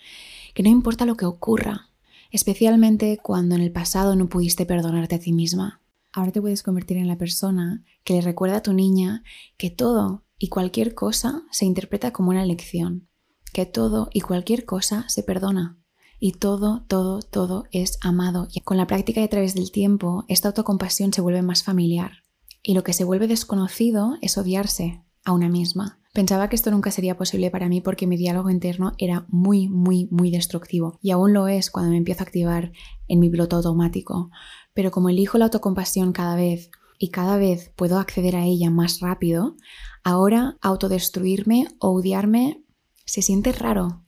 que 0.56 0.64
no 0.64 0.70
importa 0.70 1.06
lo 1.06 1.18
que 1.18 1.26
ocurra, 1.26 1.90
especialmente 2.32 3.20
cuando 3.22 3.54
en 3.54 3.62
el 3.62 3.72
pasado 3.72 4.16
no 4.16 4.30
pudiste 4.30 4.66
perdonarte 4.66 5.14
a 5.14 5.20
ti 5.20 5.32
misma. 5.32 5.80
Ahora 6.12 6.32
te 6.32 6.42
puedes 6.42 6.64
convertir 6.64 6.98
en 6.98 7.08
la 7.08 7.20
persona 7.20 7.84
que 8.04 8.16
le 8.16 8.22
recuerda 8.22 8.58
a 8.58 8.64
tu 8.64 8.74
niña 8.74 9.22
que 9.58 9.70
todo 9.70 10.25
y 10.38 10.50
cualquier 10.50 10.94
cosa 10.94 11.44
se 11.52 11.66
interpreta 11.66 12.12
como 12.12 12.30
una 12.30 12.46
lección, 12.46 13.08
que 13.54 13.66
todo 13.66 14.10
y 14.14 14.22
cualquier 14.22 14.66
cosa 14.66 15.06
se 15.08 15.24
perdona 15.24 15.80
y 16.20 16.34
todo, 16.34 16.86
todo, 16.88 17.20
todo 17.20 17.66
es 17.72 17.98
amado. 18.02 18.48
Y 18.52 18.62
con 18.62 18.78
la 18.78 18.88
práctica 18.88 19.22
y 19.22 19.24
a 19.24 19.30
través 19.30 19.54
del 19.54 19.72
tiempo, 19.72 20.26
esta 20.28 20.50
autocompasión 20.50 21.14
se 21.14 21.22
vuelve 21.22 21.42
más 21.42 21.64
familiar 21.64 22.24
y 22.62 22.74
lo 22.74 22.84
que 22.84 22.94
se 22.94 23.04
vuelve 23.04 23.28
desconocido 23.28 24.18
es 24.22 24.38
odiarse 24.38 25.04
a 25.24 25.32
una 25.34 25.50
misma. 25.50 26.00
Pensaba 26.14 26.48
que 26.48 26.56
esto 26.56 26.72
nunca 26.72 26.92
sería 26.92 27.18
posible 27.18 27.52
para 27.52 27.68
mí 27.68 27.82
porque 27.82 28.08
mi 28.08 28.16
diálogo 28.16 28.50
interno 28.50 28.94
era 28.98 29.26
muy, 29.28 29.68
muy, 29.68 30.08
muy 30.12 30.32
destructivo 30.32 30.98
y 31.02 31.12
aún 31.12 31.34
lo 31.34 31.48
es 31.48 31.70
cuando 31.70 31.92
me 31.92 31.98
empiezo 31.98 32.24
a 32.24 32.26
activar 32.26 32.72
en 33.08 33.20
mi 33.20 33.30
piloto 33.30 33.58
automático. 33.58 34.32
Pero 34.74 34.92
como 34.92 35.10
elijo 35.10 35.38
la 35.38 35.46
autocompasión 35.46 36.14
cada 36.14 36.36
vez 36.36 36.72
y 36.98 37.10
cada 37.10 37.38
vez 37.38 37.72
puedo 37.76 38.00
acceder 38.00 38.36
a 38.36 38.46
ella 38.46 38.70
más 38.70 39.00
rápido, 39.00 39.56
Ahora 40.08 40.56
autodestruirme 40.62 41.68
o 41.80 41.90
odiarme 41.90 42.64
se 43.06 43.24
siente 43.24 43.52
raro. 43.52 44.04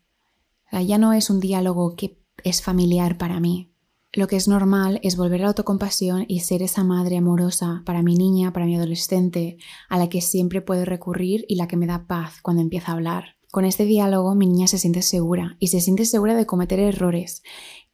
ya 0.72 1.00
no 1.00 1.12
es 1.12 1.32
un 1.32 1.40
diálogo 1.40 1.96
que 1.96 2.22
es 2.44 2.62
familiar 2.62 3.18
para 3.18 3.40
mí. 3.40 3.74
Lo 4.14 4.28
que 4.28 4.36
es 4.36 4.48
normal 4.48 5.00
es 5.02 5.18
volver 5.18 5.42
a 5.42 5.44
la 5.46 5.48
autocompasión 5.50 6.26
y 6.28 6.42
ser 6.42 6.62
esa 6.62 6.84
madre 6.84 7.18
amorosa 7.18 7.82
para 7.84 8.04
mi 8.04 8.14
niña, 8.14 8.54
para 8.54 8.68
mi 8.68 8.76
adolescente, 8.76 9.58
a 9.90 9.98
la 9.98 10.08
que 10.08 10.22
siempre 10.22 10.62
puedo 10.62 10.86
recurrir 10.86 11.46
y 11.48 11.56
la 11.56 11.68
que 11.68 11.78
me 11.78 11.88
da 11.88 12.06
paz 12.06 12.42
cuando 12.44 12.62
empieza 12.62 12.92
a 12.92 12.96
hablar. 12.96 13.38
Con 13.50 13.66
este 13.66 13.86
diálogo 13.86 14.36
mi 14.36 14.46
niña 14.46 14.68
se 14.68 14.78
siente 14.78 15.02
segura 15.02 15.58
y 15.58 15.70
se 15.70 15.82
siente 15.82 16.06
segura 16.06 16.36
de 16.36 16.46
cometer 16.46 16.80
errores 16.80 17.42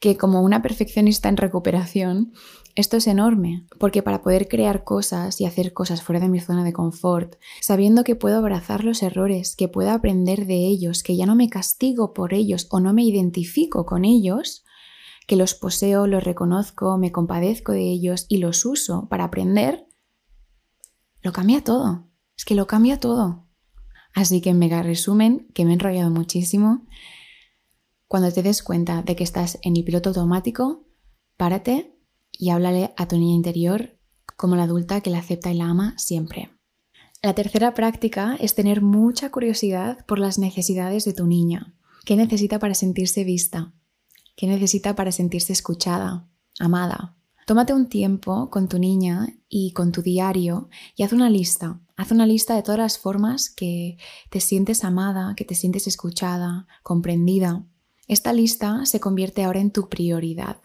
que 0.03 0.17
como 0.17 0.41
una 0.41 0.61
perfeccionista 0.61 1.29
en 1.29 1.37
recuperación, 1.37 2.33
esto 2.75 2.97
es 2.97 3.07
enorme, 3.07 3.65
porque 3.79 4.03
para 4.03 4.21
poder 4.21 4.49
crear 4.49 4.83
cosas 4.83 5.39
y 5.39 5.45
hacer 5.45 5.71
cosas 5.71 6.03
fuera 6.03 6.19
de 6.19 6.27
mi 6.27 6.41
zona 6.41 6.65
de 6.65 6.73
confort, 6.73 7.35
sabiendo 7.61 8.03
que 8.03 8.17
puedo 8.17 8.37
abrazar 8.37 8.83
los 8.83 9.01
errores, 9.01 9.55
que 9.55 9.69
puedo 9.69 9.91
aprender 9.91 10.45
de 10.45 10.55
ellos, 10.55 11.03
que 11.03 11.15
ya 11.15 11.25
no 11.25 11.35
me 11.35 11.49
castigo 11.49 12.11
por 12.11 12.33
ellos 12.33 12.67
o 12.69 12.81
no 12.81 12.91
me 12.91 13.05
identifico 13.05 13.85
con 13.85 14.03
ellos, 14.03 14.65
que 15.25 15.37
los 15.37 15.53
poseo, 15.53 16.05
los 16.05 16.21
reconozco, 16.21 16.97
me 16.97 17.13
compadezco 17.13 17.71
de 17.71 17.89
ellos 17.89 18.25
y 18.27 18.39
los 18.39 18.65
uso 18.65 19.07
para 19.09 19.23
aprender, 19.23 19.87
lo 21.21 21.31
cambia 21.31 21.63
todo. 21.63 22.09
Es 22.35 22.43
que 22.43 22.55
lo 22.55 22.67
cambia 22.67 22.99
todo. 22.99 23.47
Así 24.13 24.41
que 24.41 24.49
en 24.49 24.59
mega 24.59 24.83
resumen, 24.83 25.47
que 25.53 25.63
me 25.63 25.71
he 25.71 25.73
enrollado 25.75 26.09
muchísimo, 26.09 26.85
cuando 28.13 28.31
te 28.31 28.43
des 28.43 28.61
cuenta 28.61 29.01
de 29.01 29.15
que 29.15 29.23
estás 29.23 29.57
en 29.63 29.75
el 29.75 29.83
piloto 29.83 30.09
automático, 30.09 30.85
párate 31.35 31.97
y 32.31 32.51
háblale 32.51 32.93
a 32.95 33.07
tu 33.07 33.17
niña 33.17 33.33
interior 33.33 33.97
como 34.37 34.55
la 34.55 34.65
adulta 34.65 35.01
que 35.01 35.09
la 35.09 35.17
acepta 35.17 35.51
y 35.51 35.55
la 35.55 35.65
ama 35.65 35.95
siempre. 35.97 36.51
La 37.23 37.33
tercera 37.33 37.73
práctica 37.73 38.37
es 38.39 38.53
tener 38.53 38.83
mucha 38.83 39.31
curiosidad 39.31 40.05
por 40.05 40.19
las 40.19 40.37
necesidades 40.37 41.05
de 41.05 41.13
tu 41.13 41.25
niña. 41.25 41.73
¿Qué 42.05 42.15
necesita 42.15 42.59
para 42.59 42.75
sentirse 42.75 43.23
vista? 43.23 43.73
¿Qué 44.35 44.45
necesita 44.45 44.95
para 44.95 45.11
sentirse 45.11 45.51
escuchada, 45.51 46.29
amada? 46.59 47.17
Tómate 47.47 47.73
un 47.73 47.89
tiempo 47.89 48.51
con 48.51 48.69
tu 48.69 48.77
niña 48.77 49.25
y 49.49 49.71
con 49.71 49.91
tu 49.91 50.03
diario 50.03 50.69
y 50.95 51.01
haz 51.01 51.13
una 51.13 51.31
lista. 51.31 51.81
Haz 51.95 52.11
una 52.11 52.27
lista 52.27 52.55
de 52.55 52.61
todas 52.61 52.77
las 52.77 52.99
formas 52.99 53.49
que 53.49 53.97
te 54.29 54.39
sientes 54.39 54.83
amada, 54.83 55.33
que 55.35 55.45
te 55.45 55.55
sientes 55.55 55.87
escuchada, 55.87 56.67
comprendida. 56.83 57.65
Esta 58.13 58.31
lista 58.31 58.85
se 58.85 58.99
convierte 58.99 59.43
ahora 59.43 59.59
en 59.59 59.71
tu 59.71 59.89
prioridad. 59.89 60.57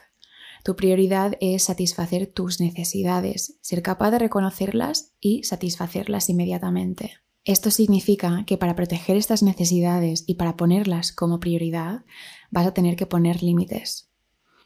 Tu 0.64 0.76
prioridad 0.76 1.32
es 1.40 1.62
satisfacer 1.62 2.26
tus 2.26 2.60
necesidades, 2.60 3.56
ser 3.62 3.80
capaz 3.80 4.10
de 4.10 4.18
reconocerlas 4.18 5.14
y 5.18 5.44
satisfacerlas 5.44 6.28
inmediatamente. 6.28 7.12
Esto 7.46 7.70
significa 7.70 8.44
que 8.46 8.58
para 8.58 8.76
proteger 8.76 9.16
estas 9.16 9.42
necesidades 9.42 10.24
y 10.26 10.34
para 10.34 10.58
ponerlas 10.58 11.10
como 11.10 11.40
prioridad, 11.40 12.04
vas 12.50 12.66
a 12.66 12.74
tener 12.74 12.96
que 12.96 13.06
poner 13.06 13.42
límites. 13.42 14.10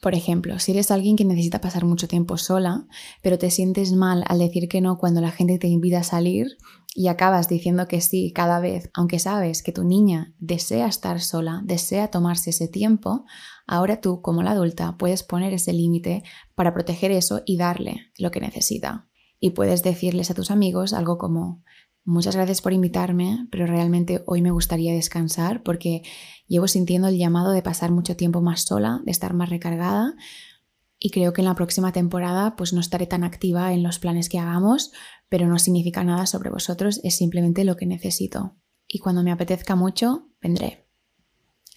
Por 0.01 0.17
ejemplo, 0.17 0.59
si 0.59 0.73
eres 0.73 0.91
alguien 0.91 1.15
que 1.15 1.25
necesita 1.25 1.61
pasar 1.61 1.85
mucho 1.85 2.09
tiempo 2.09 2.37
sola, 2.37 2.89
pero 3.23 3.39
te 3.39 3.53
sientes 3.53 3.93
mal 3.93 4.25
al 4.27 4.41
decir 4.41 4.69
que 4.69 4.81
no 4.81 4.99
cuando 4.99 5.21
la 5.21 5.31
gente 5.31 5.61
te 5.61 5.69
invita 5.69 6.01
a 6.01 6.03
salir 6.03 6.57
y 6.95 7.09
acabas 7.09 7.49
diciendo 7.49 7.89
que 7.89 8.01
sí 8.01 8.33
cada 8.35 8.61
vez, 8.61 8.91
aunque 8.95 9.19
sabes 9.19 9.63
que 9.63 9.73
tu 9.73 9.85
niña 9.85 10.35
desea 10.39 10.87
estar 10.87 11.21
sola, 11.21 11.63
desea 11.65 12.09
tomarse 12.09 12.51
ese 12.51 12.69
tiempo, 12.69 13.25
ahora 13.67 14.01
tú 14.01 14.21
como 14.21 14.43
la 14.43 14.51
adulta 14.51 14.97
puedes 14.99 15.23
poner 15.23 15.55
ese 15.55 15.73
límite 15.73 16.23
para 16.55 16.75
proteger 16.75 17.11
eso 17.11 17.43
y 17.47 17.57
darle 17.57 18.11
lo 18.19 18.31
que 18.31 18.41
necesita. 18.41 19.09
Y 19.41 19.51
puedes 19.51 19.83
decirles 19.83 20.31
a 20.31 20.35
tus 20.35 20.51
amigos 20.51 20.93
algo 20.93 21.19
como, 21.19 21.63
Muchas 22.05 22.35
gracias 22.35 22.61
por 22.61 22.73
invitarme, 22.73 23.47
pero 23.53 23.65
realmente 23.65 24.25
hoy 24.27 24.43
me 24.43 24.51
gustaría 24.51 24.93
descansar 24.93 25.63
porque 25.63 26.03
llevo 26.49 26.67
sintiendo 26.67 27.07
el 27.07 27.17
llamado 27.17 27.53
de 27.53 27.63
pasar 27.63 27.93
mucho 27.93 28.17
tiempo 28.17 28.43
más 28.43 28.63
sola, 28.63 29.01
de 29.05 29.13
estar 29.13 29.35
más 29.35 29.51
recargada 29.51 30.17
y 31.05 31.11
creo 31.11 31.33
que 31.33 31.41
en 31.41 31.47
la 31.47 31.57
próxima 31.57 31.91
temporada 31.91 32.55
pues 32.55 32.73
no 32.73 32.81
estaré 32.81 33.09
tan 33.09 33.25
activa 33.25 33.73
en 33.73 33.83
los 33.83 33.99
planes 33.99 34.29
que 34.29 34.39
hagamos, 34.39 34.93
pero 35.29 35.49
no 35.49 35.59
significa 35.59 36.05
nada 36.05 36.27
sobre 36.27 36.49
vosotros, 36.49 37.01
es 37.03 37.17
simplemente 37.17 37.65
lo 37.65 37.77
que 37.77 37.87
necesito. 37.87 38.55
Y 38.87 39.01
cuando 39.01 39.25
me 39.25 39.33
apetezca 39.33 39.75
mucho, 39.75 40.29
vendré. 40.41 40.87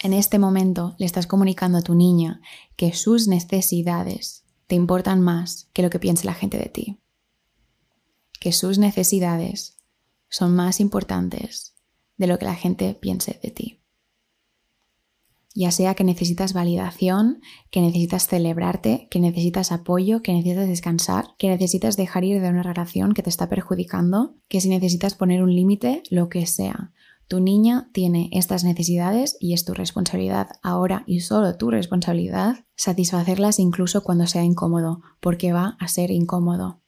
En 0.03 0.13
este 0.13 0.37
momento 0.37 0.95
le 0.99 1.07
estás 1.07 1.25
comunicando 1.25 1.79
a 1.79 1.81
tu 1.81 1.95
niña 1.95 2.39
que 2.75 2.93
sus 2.93 3.27
necesidades 3.27 4.45
te 4.67 4.75
importan 4.75 5.21
más 5.21 5.71
que 5.73 5.81
lo 5.81 5.89
que 5.89 5.97
piense 5.97 6.27
la 6.27 6.35
gente 6.35 6.59
de 6.59 6.69
ti. 6.69 7.01
Que 8.39 8.51
sus 8.51 8.77
necesidades 8.77 9.79
son 10.29 10.55
más 10.55 10.79
importantes 10.79 11.73
de 12.17 12.27
lo 12.27 12.37
que 12.37 12.45
la 12.45 12.53
gente 12.53 12.93
piense 12.93 13.39
de 13.41 13.49
ti. 13.49 13.84
Ya 15.57 15.71
sea 15.71 15.95
que 15.95 16.03
necesitas 16.03 16.51
validación, 16.51 17.39
que 17.71 17.79
necesitas 17.79 18.27
celebrarte, 18.27 19.07
que 19.09 19.21
necesitas 19.21 19.71
apoyo, 19.71 20.21
que 20.21 20.33
necesitas 20.33 20.67
descansar, 20.67 21.29
que 21.37 21.47
necesitas 21.47 21.95
dejar 21.95 22.25
ir 22.25 22.41
de 22.41 22.49
una 22.49 22.61
relación 22.61 23.13
que 23.13 23.23
te 23.23 23.29
está 23.29 23.47
perjudicando, 23.47 24.35
que 24.49 24.59
si 24.59 24.67
necesitas 24.67 25.15
poner 25.15 25.41
un 25.41 25.55
límite, 25.55 26.03
lo 26.11 26.27
que 26.27 26.45
sea. 26.45 26.91
Tu 27.29 27.39
niña 27.39 27.89
tiene 27.93 28.29
estas 28.33 28.65
necesidades 28.65 29.37
y 29.39 29.53
es 29.53 29.63
tu 29.63 29.73
responsabilidad 29.73 30.49
ahora 30.61 31.03
y 31.07 31.21
solo 31.21 31.55
tu 31.55 31.71
responsabilidad 31.71 32.65
satisfacerlas 32.75 33.57
incluso 33.57 34.03
cuando 34.03 34.27
sea 34.27 34.43
incómodo, 34.43 35.01
porque 35.21 35.53
va 35.53 35.77
a 35.79 35.87
ser 35.87 36.11
incómodo. 36.11 36.81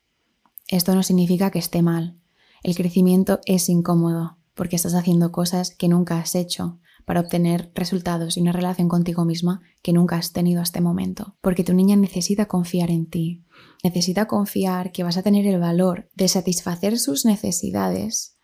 Esto 0.68 0.94
no 0.94 1.04
significa 1.04 1.52
que 1.52 1.60
esté 1.60 1.82
mal, 1.82 2.20
el 2.64 2.76
crecimiento 2.76 3.40
es 3.46 3.70
incómodo 3.70 4.40
porque 4.56 4.76
estás 4.76 4.94
haciendo 4.94 5.32
cosas 5.32 5.74
que 5.74 5.88
nunca 5.88 6.20
has 6.20 6.36
hecho 6.36 6.80
para 7.08 7.22
obtener 7.22 7.72
resultados 7.74 8.36
y 8.36 8.42
una 8.42 8.52
relación 8.52 8.90
contigo 8.90 9.24
misma 9.24 9.62
que 9.82 9.94
nunca 9.94 10.18
has 10.18 10.34
tenido 10.34 10.62
hasta 10.62 10.80
este 10.80 10.84
momento. 10.84 11.38
Porque 11.40 11.64
tu 11.64 11.74
niña 11.74 11.96
necesita 11.96 12.48
confiar 12.48 12.92
en 12.92 13.10
ti, 13.10 13.46
necesita 13.82 14.28
confiar 14.28 14.92
que 14.92 15.04
vas 15.04 15.16
a 15.16 15.24
tener 15.24 15.48
el 15.48 15.58
valor 15.58 16.10
de 16.16 16.28
satisfacer 16.28 17.00
sus 17.00 17.24
necesidades, 17.24 18.38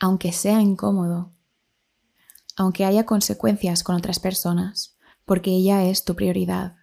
aunque 0.00 0.32
sea 0.32 0.62
incómodo, 0.62 1.34
aunque 2.56 2.86
haya 2.86 3.04
consecuencias 3.04 3.84
con 3.84 3.94
otras 3.94 4.20
personas, 4.20 4.96
porque 5.26 5.50
ella 5.50 5.84
es 5.84 6.04
tu 6.04 6.16
prioridad. 6.16 6.76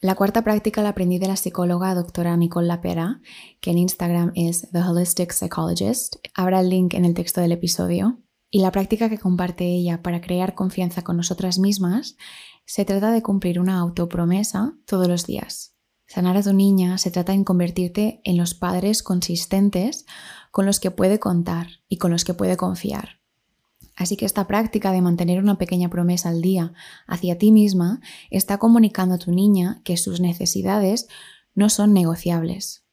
La 0.00 0.16
cuarta 0.16 0.42
práctica 0.42 0.82
la 0.82 0.88
aprendí 0.88 1.20
de 1.20 1.28
la 1.28 1.36
psicóloga 1.36 1.94
doctora 1.94 2.36
Nicole 2.36 2.66
Lapera, 2.66 3.20
que 3.60 3.70
en 3.70 3.78
Instagram 3.78 4.32
es 4.34 4.68
The 4.72 4.80
Holistic 4.80 5.30
Psychologist. 5.30 6.16
Habrá 6.34 6.58
el 6.58 6.70
link 6.70 6.94
en 6.94 7.04
el 7.04 7.14
texto 7.14 7.40
del 7.40 7.52
episodio. 7.52 8.18
Y 8.54 8.60
la 8.60 8.70
práctica 8.70 9.08
que 9.08 9.18
comparte 9.18 9.66
ella 9.66 10.00
para 10.00 10.20
crear 10.20 10.54
confianza 10.54 11.02
con 11.02 11.16
nosotras 11.16 11.58
mismas 11.58 12.16
se 12.64 12.84
trata 12.84 13.10
de 13.10 13.20
cumplir 13.20 13.58
una 13.58 13.80
autopromesa 13.80 14.76
todos 14.86 15.08
los 15.08 15.26
días. 15.26 15.74
Sanar 16.06 16.36
a 16.36 16.42
tu 16.44 16.52
niña 16.52 16.96
se 16.98 17.10
trata 17.10 17.32
en 17.32 17.42
convertirte 17.42 18.20
en 18.22 18.36
los 18.36 18.54
padres 18.54 19.02
consistentes 19.02 20.06
con 20.52 20.66
los 20.66 20.78
que 20.78 20.92
puede 20.92 21.18
contar 21.18 21.66
y 21.88 21.96
con 21.96 22.12
los 22.12 22.22
que 22.22 22.32
puede 22.32 22.56
confiar. 22.56 23.18
Así 23.96 24.16
que 24.16 24.24
esta 24.24 24.46
práctica 24.46 24.92
de 24.92 25.02
mantener 25.02 25.40
una 25.40 25.58
pequeña 25.58 25.88
promesa 25.88 26.28
al 26.28 26.40
día 26.40 26.74
hacia 27.08 27.36
ti 27.36 27.50
misma 27.50 28.02
está 28.30 28.58
comunicando 28.58 29.16
a 29.16 29.18
tu 29.18 29.32
niña 29.32 29.80
que 29.82 29.96
sus 29.96 30.20
necesidades 30.20 31.08
no 31.56 31.70
son 31.70 31.92
negociables. 31.92 32.84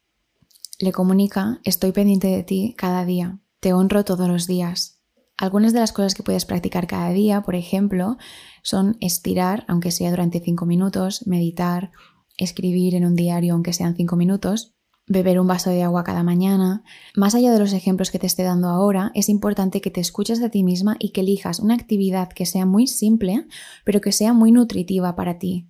Le 0.80 0.90
comunica, 0.90 1.60
estoy 1.62 1.92
pendiente 1.92 2.26
de 2.26 2.42
ti 2.42 2.74
cada 2.76 3.04
día, 3.04 3.38
te 3.60 3.72
honro 3.72 4.04
todos 4.04 4.26
los 4.26 4.48
días. 4.48 4.98
Algunas 5.36 5.72
de 5.72 5.80
las 5.80 5.92
cosas 5.92 6.14
que 6.14 6.22
puedes 6.22 6.44
practicar 6.44 6.86
cada 6.86 7.10
día, 7.10 7.42
por 7.42 7.54
ejemplo, 7.54 8.16
son 8.62 8.96
estirar, 9.00 9.64
aunque 9.66 9.90
sea 9.90 10.10
durante 10.10 10.40
cinco 10.40 10.66
minutos, 10.66 11.26
meditar, 11.26 11.90
escribir 12.36 12.94
en 12.94 13.04
un 13.04 13.16
diario, 13.16 13.54
aunque 13.54 13.72
sean 13.72 13.96
cinco 13.96 14.16
minutos, 14.16 14.74
beber 15.06 15.40
un 15.40 15.46
vaso 15.46 15.70
de 15.70 15.82
agua 15.82 16.04
cada 16.04 16.22
mañana. 16.22 16.84
Más 17.16 17.34
allá 17.34 17.52
de 17.52 17.58
los 17.58 17.72
ejemplos 17.72 18.10
que 18.10 18.18
te 18.18 18.26
esté 18.26 18.42
dando 18.42 18.68
ahora, 18.68 19.10
es 19.14 19.28
importante 19.28 19.80
que 19.80 19.90
te 19.90 20.00
escuches 20.00 20.42
a 20.42 20.48
ti 20.48 20.62
misma 20.62 20.96
y 20.98 21.10
que 21.10 21.22
elijas 21.22 21.60
una 21.60 21.74
actividad 21.74 22.28
que 22.28 22.46
sea 22.46 22.66
muy 22.66 22.86
simple, 22.86 23.46
pero 23.84 24.00
que 24.00 24.12
sea 24.12 24.32
muy 24.32 24.52
nutritiva 24.52 25.16
para 25.16 25.38
ti, 25.38 25.68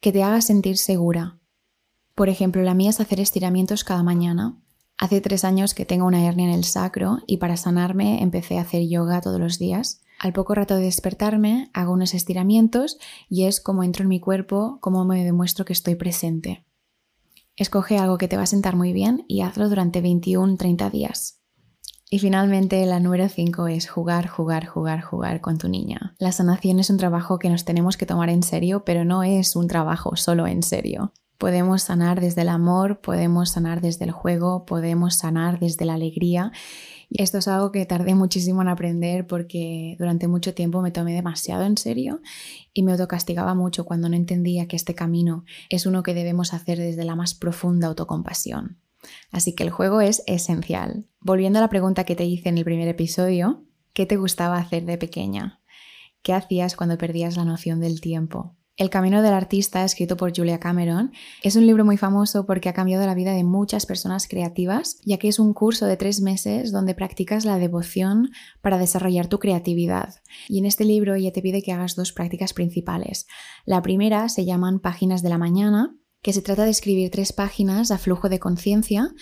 que 0.00 0.12
te 0.12 0.22
haga 0.22 0.40
sentir 0.40 0.78
segura. 0.78 1.38
Por 2.14 2.28
ejemplo, 2.28 2.62
la 2.62 2.74
mía 2.74 2.90
es 2.90 3.00
hacer 3.00 3.20
estiramientos 3.20 3.84
cada 3.84 4.02
mañana. 4.02 4.59
Hace 5.00 5.22
tres 5.22 5.44
años 5.44 5.72
que 5.72 5.86
tengo 5.86 6.04
una 6.04 6.26
hernia 6.26 6.44
en 6.44 6.52
el 6.52 6.64
sacro 6.64 7.20
y 7.26 7.38
para 7.38 7.56
sanarme 7.56 8.22
empecé 8.22 8.58
a 8.58 8.60
hacer 8.60 8.86
yoga 8.86 9.22
todos 9.22 9.40
los 9.40 9.58
días. 9.58 10.02
Al 10.18 10.34
poco 10.34 10.54
rato 10.54 10.76
de 10.76 10.82
despertarme 10.82 11.70
hago 11.72 11.94
unos 11.94 12.12
estiramientos 12.12 12.98
y 13.30 13.44
es 13.44 13.62
como 13.62 13.82
entro 13.82 14.02
en 14.02 14.10
mi 14.10 14.20
cuerpo, 14.20 14.76
como 14.82 15.06
me 15.06 15.24
demuestro 15.24 15.64
que 15.64 15.72
estoy 15.72 15.94
presente. 15.94 16.66
Escoge 17.56 17.96
algo 17.96 18.18
que 18.18 18.28
te 18.28 18.36
va 18.36 18.42
a 18.42 18.46
sentar 18.46 18.76
muy 18.76 18.92
bien 18.92 19.24
y 19.26 19.40
hazlo 19.40 19.70
durante 19.70 20.02
21-30 20.02 20.90
días. 20.90 21.40
Y 22.10 22.18
finalmente, 22.18 22.84
la 22.84 23.00
número 23.00 23.26
5 23.30 23.68
es 23.68 23.88
jugar, 23.88 24.28
jugar, 24.28 24.66
jugar, 24.66 25.00
jugar 25.00 25.40
con 25.40 25.56
tu 25.56 25.70
niña. 25.70 26.14
La 26.18 26.32
sanación 26.32 26.78
es 26.78 26.90
un 26.90 26.98
trabajo 26.98 27.38
que 27.38 27.48
nos 27.48 27.64
tenemos 27.64 27.96
que 27.96 28.04
tomar 28.04 28.28
en 28.28 28.42
serio, 28.42 28.84
pero 28.84 29.06
no 29.06 29.22
es 29.22 29.56
un 29.56 29.66
trabajo 29.66 30.14
solo 30.16 30.46
en 30.46 30.62
serio. 30.62 31.14
Podemos 31.40 31.84
sanar 31.84 32.20
desde 32.20 32.42
el 32.42 32.50
amor, 32.50 33.00
podemos 33.00 33.48
sanar 33.48 33.80
desde 33.80 34.04
el 34.04 34.10
juego, 34.10 34.66
podemos 34.66 35.16
sanar 35.16 35.58
desde 35.58 35.86
la 35.86 35.94
alegría 35.94 36.52
y 37.08 37.22
esto 37.22 37.38
es 37.38 37.48
algo 37.48 37.72
que 37.72 37.86
tardé 37.86 38.14
muchísimo 38.14 38.60
en 38.60 38.68
aprender 38.68 39.26
porque 39.26 39.96
durante 39.98 40.28
mucho 40.28 40.52
tiempo 40.52 40.82
me 40.82 40.90
tomé 40.90 41.14
demasiado 41.14 41.64
en 41.64 41.78
serio 41.78 42.20
y 42.74 42.82
me 42.82 42.92
autocastigaba 42.92 43.54
mucho 43.54 43.86
cuando 43.86 44.10
no 44.10 44.16
entendía 44.16 44.68
que 44.68 44.76
este 44.76 44.94
camino 44.94 45.46
es 45.70 45.86
uno 45.86 46.02
que 46.02 46.12
debemos 46.12 46.52
hacer 46.52 46.76
desde 46.76 47.06
la 47.06 47.16
más 47.16 47.32
profunda 47.32 47.88
autocompasión. 47.88 48.78
Así 49.32 49.54
que 49.54 49.64
el 49.64 49.70
juego 49.70 50.02
es 50.02 50.22
esencial. 50.26 51.06
Volviendo 51.20 51.58
a 51.58 51.62
la 51.62 51.70
pregunta 51.70 52.04
que 52.04 52.16
te 52.16 52.26
hice 52.26 52.50
en 52.50 52.58
el 52.58 52.64
primer 52.64 52.86
episodio, 52.86 53.64
¿qué 53.94 54.04
te 54.04 54.18
gustaba 54.18 54.58
hacer 54.58 54.84
de 54.84 54.98
pequeña? 54.98 55.62
¿Qué 56.20 56.34
hacías 56.34 56.76
cuando 56.76 56.98
perdías 56.98 57.38
la 57.38 57.46
noción 57.46 57.80
del 57.80 58.02
tiempo? 58.02 58.59
El 58.80 58.88
Camino 58.88 59.20
del 59.20 59.34
Artista, 59.34 59.84
escrito 59.84 60.16
por 60.16 60.34
Julia 60.34 60.58
Cameron, 60.58 61.12
es 61.42 61.54
un 61.54 61.66
libro 61.66 61.84
muy 61.84 61.98
famoso 61.98 62.46
porque 62.46 62.70
ha 62.70 62.72
cambiado 62.72 63.04
la 63.04 63.14
vida 63.14 63.34
de 63.34 63.44
muchas 63.44 63.84
personas 63.84 64.26
creativas, 64.26 64.96
ya 65.04 65.18
que 65.18 65.28
es 65.28 65.38
un 65.38 65.52
curso 65.52 65.84
de 65.84 65.98
tres 65.98 66.22
meses 66.22 66.72
donde 66.72 66.94
practicas 66.94 67.44
la 67.44 67.58
devoción 67.58 68.30
para 68.62 68.78
desarrollar 68.78 69.26
tu 69.26 69.38
creatividad. 69.38 70.14
Y 70.48 70.60
en 70.60 70.64
este 70.64 70.86
libro 70.86 71.14
ella 71.14 71.30
te 71.30 71.42
pide 71.42 71.60
que 71.60 71.72
hagas 71.72 71.94
dos 71.94 72.14
prácticas 72.14 72.54
principales. 72.54 73.26
La 73.66 73.82
primera 73.82 74.30
se 74.30 74.46
llaman 74.46 74.80
Páginas 74.80 75.22
de 75.22 75.28
la 75.28 75.36
Mañana, 75.36 75.94
que 76.22 76.32
se 76.32 76.40
trata 76.40 76.64
de 76.64 76.70
escribir 76.70 77.10
tres 77.10 77.34
páginas 77.34 77.90
a 77.90 77.98
flujo 77.98 78.30
de 78.30 78.38
conciencia, 78.38 79.12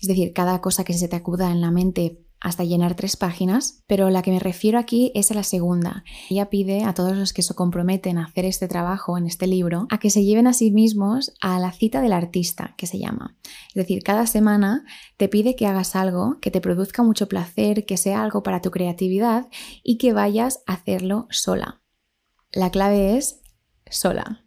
es 0.00 0.08
decir, 0.08 0.32
cada 0.32 0.62
cosa 0.62 0.84
que 0.84 0.94
se 0.94 1.08
te 1.08 1.16
acuda 1.16 1.52
en 1.52 1.60
la 1.60 1.70
mente 1.70 2.24
hasta 2.42 2.64
llenar 2.64 2.96
tres 2.96 3.16
páginas, 3.16 3.82
pero 3.86 4.10
la 4.10 4.22
que 4.22 4.32
me 4.32 4.40
refiero 4.40 4.78
aquí 4.78 5.12
es 5.14 5.30
a 5.30 5.34
la 5.34 5.44
segunda. 5.44 6.04
Ella 6.28 6.50
pide 6.50 6.84
a 6.84 6.92
todos 6.92 7.16
los 7.16 7.32
que 7.32 7.42
se 7.42 7.54
comprometen 7.54 8.18
a 8.18 8.24
hacer 8.24 8.44
este 8.44 8.68
trabajo 8.68 9.16
en 9.16 9.26
este 9.26 9.46
libro 9.46 9.86
a 9.90 9.98
que 9.98 10.10
se 10.10 10.24
lleven 10.24 10.46
a 10.46 10.52
sí 10.52 10.72
mismos 10.72 11.32
a 11.40 11.58
la 11.60 11.72
cita 11.72 12.00
del 12.00 12.12
artista, 12.12 12.74
que 12.76 12.86
se 12.86 12.98
llama. 12.98 13.36
Es 13.68 13.74
decir, 13.74 14.02
cada 14.02 14.26
semana 14.26 14.84
te 15.16 15.28
pide 15.28 15.54
que 15.54 15.66
hagas 15.66 15.94
algo 15.94 16.38
que 16.40 16.50
te 16.50 16.60
produzca 16.60 17.02
mucho 17.02 17.28
placer, 17.28 17.86
que 17.86 17.96
sea 17.96 18.22
algo 18.22 18.42
para 18.42 18.60
tu 18.60 18.70
creatividad 18.70 19.46
y 19.82 19.98
que 19.98 20.12
vayas 20.12 20.62
a 20.66 20.74
hacerlo 20.74 21.28
sola. 21.30 21.80
La 22.50 22.70
clave 22.70 23.16
es 23.16 23.40
sola. 23.88 24.41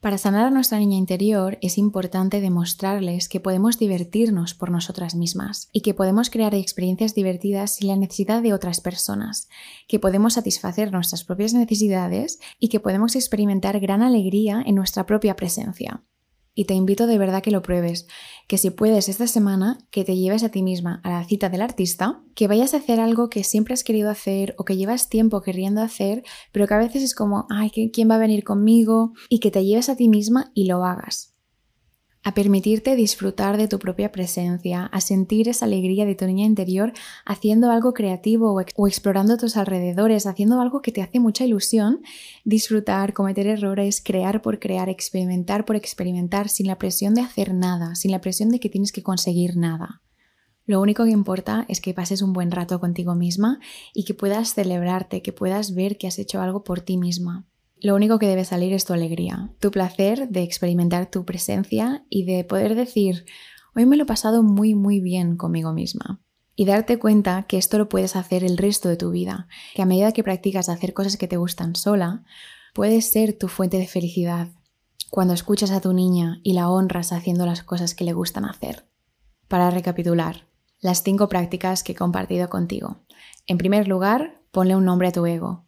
Para 0.00 0.16
sanar 0.16 0.46
a 0.46 0.50
nuestra 0.50 0.78
niña 0.78 0.96
interior 0.96 1.58
es 1.60 1.76
importante 1.76 2.40
demostrarles 2.40 3.28
que 3.28 3.38
podemos 3.38 3.78
divertirnos 3.78 4.54
por 4.54 4.70
nosotras 4.70 5.14
mismas 5.14 5.68
y 5.74 5.82
que 5.82 5.92
podemos 5.92 6.30
crear 6.30 6.54
experiencias 6.54 7.14
divertidas 7.14 7.74
sin 7.74 7.88
la 7.88 7.96
necesidad 7.96 8.40
de 8.40 8.54
otras 8.54 8.80
personas, 8.80 9.50
que 9.86 9.98
podemos 9.98 10.34
satisfacer 10.34 10.90
nuestras 10.90 11.24
propias 11.24 11.52
necesidades 11.52 12.40
y 12.58 12.68
que 12.68 12.80
podemos 12.80 13.14
experimentar 13.14 13.78
gran 13.78 14.00
alegría 14.00 14.62
en 14.64 14.74
nuestra 14.74 15.04
propia 15.04 15.36
presencia 15.36 16.02
y 16.60 16.66
te 16.66 16.74
invito 16.74 17.06
de 17.06 17.16
verdad 17.16 17.42
que 17.42 17.50
lo 17.50 17.62
pruebes, 17.62 18.06
que 18.46 18.58
si 18.58 18.68
puedes 18.68 19.08
esta 19.08 19.26
semana, 19.26 19.78
que 19.90 20.04
te 20.04 20.14
lleves 20.14 20.44
a 20.44 20.50
ti 20.50 20.62
misma 20.62 21.00
a 21.04 21.08
la 21.08 21.24
cita 21.24 21.48
del 21.48 21.62
artista, 21.62 22.20
que 22.34 22.48
vayas 22.48 22.74
a 22.74 22.76
hacer 22.76 23.00
algo 23.00 23.30
que 23.30 23.44
siempre 23.44 23.72
has 23.72 23.82
querido 23.82 24.10
hacer 24.10 24.54
o 24.58 24.66
que 24.66 24.76
llevas 24.76 25.08
tiempo 25.08 25.40
queriendo 25.40 25.80
hacer, 25.80 26.22
pero 26.52 26.66
que 26.66 26.74
a 26.74 26.76
veces 26.76 27.02
es 27.02 27.14
como, 27.14 27.46
ay, 27.48 27.70
¿quién 27.70 28.10
va 28.10 28.16
a 28.16 28.18
venir 28.18 28.44
conmigo? 28.44 29.14
Y 29.30 29.40
que 29.40 29.50
te 29.50 29.64
lleves 29.64 29.88
a 29.88 29.96
ti 29.96 30.10
misma 30.10 30.50
y 30.52 30.66
lo 30.66 30.84
hagas 30.84 31.29
a 32.22 32.34
permitirte 32.34 32.96
disfrutar 32.96 33.56
de 33.56 33.66
tu 33.66 33.78
propia 33.78 34.12
presencia, 34.12 34.86
a 34.86 35.00
sentir 35.00 35.48
esa 35.48 35.64
alegría 35.64 36.04
de 36.04 36.14
tu 36.14 36.26
niña 36.26 36.44
interior 36.44 36.92
haciendo 37.24 37.70
algo 37.70 37.94
creativo 37.94 38.52
o, 38.52 38.86
explorando 38.86 39.38
tus 39.38 39.56
alrededores, 39.56 40.26
haciendo 40.26 40.60
algo 40.60 40.82
que 40.82 40.92
te 40.92 41.02
hace 41.02 41.18
mucha 41.18 41.44
ilusión, 41.44 42.02
disfrutar, 42.44 43.14
cometer 43.14 43.46
errores, 43.46 44.02
crear 44.04 44.42
por 44.42 44.58
crear, 44.58 44.88
experimentar 44.90 45.64
por 45.64 45.76
experimentar, 45.76 46.48
sin 46.50 46.66
la 46.66 46.78
presión 46.78 47.14
de 47.14 47.22
hacer 47.22 47.54
nada, 47.54 47.94
sin 47.94 48.10
la 48.10 48.20
presión 48.20 48.50
de 48.50 48.60
que 48.60 48.68
tienes 48.68 48.92
que 48.92 49.02
conseguir 49.02 49.56
nada. 49.56 50.02
Lo 50.66 50.80
único 50.80 51.04
que 51.04 51.10
importa 51.10 51.64
es 51.68 51.80
que 51.80 51.94
pases 51.94 52.22
un 52.22 52.32
buen 52.32 52.50
rato 52.50 52.78
contigo 52.80 53.14
misma 53.14 53.58
y 53.94 54.04
que 54.04 54.14
puedas 54.14 54.54
celebrarte, 54.54 55.22
que 55.22 55.32
puedas 55.32 55.74
ver 55.74 55.96
que 55.96 56.06
has 56.06 56.18
hecho 56.18 56.40
algo 56.40 56.64
por 56.64 56.80
ti 56.80 56.96
misma. 56.96 57.46
Lo 57.82 57.94
único 57.94 58.18
que 58.18 58.26
debe 58.26 58.44
salir 58.44 58.74
es 58.74 58.84
tu 58.84 58.92
alegría, 58.92 59.50
tu 59.58 59.70
placer 59.70 60.28
de 60.28 60.42
experimentar 60.42 61.10
tu 61.10 61.24
presencia 61.24 62.04
y 62.10 62.24
de 62.24 62.44
poder 62.44 62.74
decir, 62.74 63.24
hoy 63.74 63.86
me 63.86 63.96
lo 63.96 64.02
he 64.02 64.06
pasado 64.06 64.42
muy 64.42 64.74
muy 64.74 65.00
bien 65.00 65.36
conmigo 65.36 65.72
misma. 65.72 66.20
Y 66.56 66.66
darte 66.66 66.98
cuenta 66.98 67.44
que 67.44 67.56
esto 67.56 67.78
lo 67.78 67.88
puedes 67.88 68.16
hacer 68.16 68.44
el 68.44 68.58
resto 68.58 68.90
de 68.90 68.98
tu 68.98 69.10
vida, 69.10 69.48
que 69.74 69.80
a 69.80 69.86
medida 69.86 70.12
que 70.12 70.22
practicas 70.22 70.68
hacer 70.68 70.92
cosas 70.92 71.16
que 71.16 71.26
te 71.26 71.38
gustan 71.38 71.74
sola, 71.74 72.24
puedes 72.74 73.10
ser 73.10 73.38
tu 73.38 73.48
fuente 73.48 73.78
de 73.78 73.86
felicidad. 73.86 74.48
Cuando 75.08 75.32
escuchas 75.32 75.70
a 75.70 75.80
tu 75.80 75.94
niña 75.94 76.40
y 76.42 76.52
la 76.52 76.68
honras 76.68 77.12
haciendo 77.12 77.46
las 77.46 77.62
cosas 77.62 77.94
que 77.94 78.04
le 78.04 78.12
gustan 78.12 78.44
hacer. 78.44 78.84
Para 79.48 79.70
recapitular, 79.70 80.46
las 80.80 81.02
cinco 81.02 81.30
prácticas 81.30 81.82
que 81.82 81.92
he 81.92 81.96
compartido 81.96 82.50
contigo. 82.50 82.98
En 83.46 83.56
primer 83.56 83.88
lugar, 83.88 84.42
ponle 84.50 84.76
un 84.76 84.84
nombre 84.84 85.08
a 85.08 85.12
tu 85.12 85.24
ego. 85.24 85.64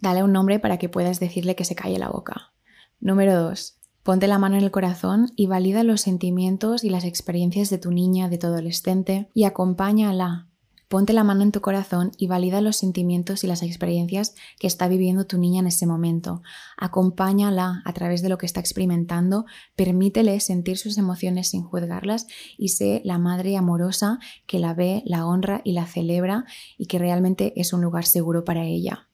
Dale 0.00 0.22
un 0.22 0.32
nombre 0.32 0.58
para 0.58 0.78
que 0.78 0.88
puedas 0.88 1.20
decirle 1.20 1.54
que 1.54 1.64
se 1.64 1.74
calle 1.74 1.98
la 1.98 2.08
boca. 2.08 2.52
Número 3.00 3.34
2. 3.42 3.76
Ponte 4.02 4.26
la 4.26 4.38
mano 4.38 4.56
en 4.56 4.64
el 4.64 4.70
corazón 4.70 5.30
y 5.36 5.46
valida 5.46 5.84
los 5.84 6.00
sentimientos 6.00 6.84
y 6.84 6.90
las 6.90 7.04
experiencias 7.04 7.68
de 7.68 7.76
tu 7.76 7.90
niña, 7.90 8.30
de 8.30 8.38
tu 8.38 8.46
adolescente 8.46 9.28
y 9.34 9.44
acompáñala. 9.44 10.46
Ponte 10.88 11.12
la 11.12 11.22
mano 11.22 11.42
en 11.42 11.52
tu 11.52 11.60
corazón 11.60 12.12
y 12.16 12.26
valida 12.26 12.62
los 12.62 12.76
sentimientos 12.76 13.44
y 13.44 13.46
las 13.46 13.62
experiencias 13.62 14.34
que 14.58 14.66
está 14.66 14.88
viviendo 14.88 15.26
tu 15.26 15.38
niña 15.38 15.60
en 15.60 15.66
ese 15.66 15.86
momento. 15.86 16.42
Acompáñala 16.78 17.82
a 17.84 17.92
través 17.92 18.22
de 18.22 18.30
lo 18.30 18.38
que 18.38 18.46
está 18.46 18.58
experimentando, 18.58 19.44
permítele 19.76 20.40
sentir 20.40 20.78
sus 20.78 20.98
emociones 20.98 21.48
sin 21.48 21.62
juzgarlas 21.62 22.26
y 22.56 22.70
sé 22.70 23.02
la 23.04 23.18
madre 23.18 23.56
amorosa 23.56 24.18
que 24.46 24.58
la 24.58 24.74
ve, 24.74 25.02
la 25.04 25.26
honra 25.26 25.60
y 25.62 25.72
la 25.72 25.86
celebra 25.86 26.46
y 26.76 26.86
que 26.86 26.98
realmente 26.98 27.52
es 27.54 27.72
un 27.72 27.82
lugar 27.82 28.06
seguro 28.06 28.44
para 28.44 28.64
ella. 28.64 29.09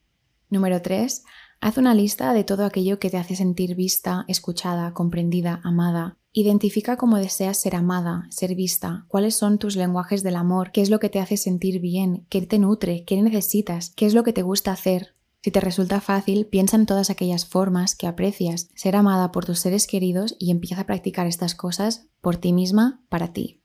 Número 0.49 0.81
3. 0.81 1.25
Haz 1.61 1.79
una 1.79 1.95
lista 1.95 2.33
de 2.33 2.45
todo 2.45 2.65
aquello 2.65 2.99
que 2.99 3.11
te 3.11 3.17
hace 3.17 3.35
sentir 3.35 3.75
vista, 3.75 4.25
escuchada, 4.29 4.93
comprendida, 4.95 5.61
amada. 5.65 6.19
Identifica 6.33 6.97
cómo 6.97 7.17
deseas 7.17 7.61
ser 7.61 7.75
amada, 7.75 8.27
ser 8.31 8.55
vista, 8.55 9.07
cuáles 9.09 9.35
son 9.35 9.59
tus 9.59 9.75
lenguajes 9.75 10.23
del 10.23 10.37
amor, 10.37 10.71
qué 10.71 10.83
es 10.83 10.91
lo 10.91 11.01
que 11.01 11.09
te 11.09 11.19
hace 11.19 11.37
sentir 11.37 11.81
bien, 11.81 12.27
qué 12.29 12.43
te 12.43 12.59
nutre, 12.59 13.05
qué 13.05 13.21
necesitas, 13.21 13.91
qué 13.97 14.07
es 14.07 14.15
lo 14.15 14.23
que 14.23 14.33
te 14.33 14.43
gusta 14.43 14.71
hacer. 14.71 15.15
Si 15.43 15.51
te 15.51 15.61
resulta 15.61 16.01
fácil, 16.01 16.47
piensa 16.47 16.77
en 16.77 16.87
todas 16.87 17.09
aquellas 17.09 17.47
formas 17.47 17.95
que 17.95 18.07
aprecias 18.07 18.69
ser 18.75 18.97
amada 18.97 19.33
por 19.33 19.45
tus 19.45 19.61
seres 19.61 19.87
queridos 19.87 20.37
y 20.39 20.51
empieza 20.51 20.83
a 20.83 20.87
practicar 20.87 21.27
estas 21.27 21.55
cosas 21.55 22.07
por 22.21 22.37
ti 22.37 22.53
misma, 22.53 23.01
para 23.09 23.33
ti. 23.33 23.61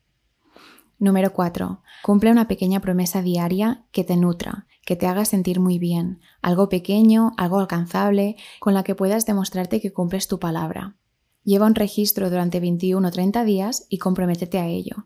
Número 0.98 1.34
4. 1.34 1.82
Cumple 2.04 2.32
una 2.32 2.48
pequeña 2.48 2.80
promesa 2.80 3.22
diaria 3.22 3.84
que 3.92 4.04
te 4.04 4.16
nutra, 4.16 4.68
que 4.86 4.96
te 4.96 5.08
haga 5.08 5.26
sentir 5.26 5.60
muy 5.60 5.80
bien, 5.80 6.20
algo 6.42 6.70
pequeño, 6.70 7.34
algo 7.38 7.60
alcanzable, 7.60 8.36
con 8.60 8.74
la 8.74 8.84
que 8.84 8.96
puedas 8.96 9.26
demostrarte 9.26 9.80
que 9.80 9.94
cumples 9.94 10.28
tu 10.28 10.40
palabra. 10.40 10.98
Lleva 11.44 11.66
un 11.66 11.76
registro 11.76 12.30
durante 12.30 12.60
21 12.60 13.08
o 13.08 13.12
30 13.12 13.44
días 13.44 13.86
y 13.90 13.98
comprométete 13.98 14.60
a 14.60 14.68
ello. 14.68 15.06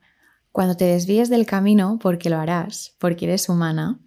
Cuando 0.52 0.76
te 0.76 0.86
desvíes 0.86 1.30
del 1.30 1.46
camino, 1.46 2.00
porque 2.02 2.30
lo 2.30 2.38
harás, 2.38 2.96
porque 3.00 3.26
eres 3.26 3.50
humana, 3.50 4.00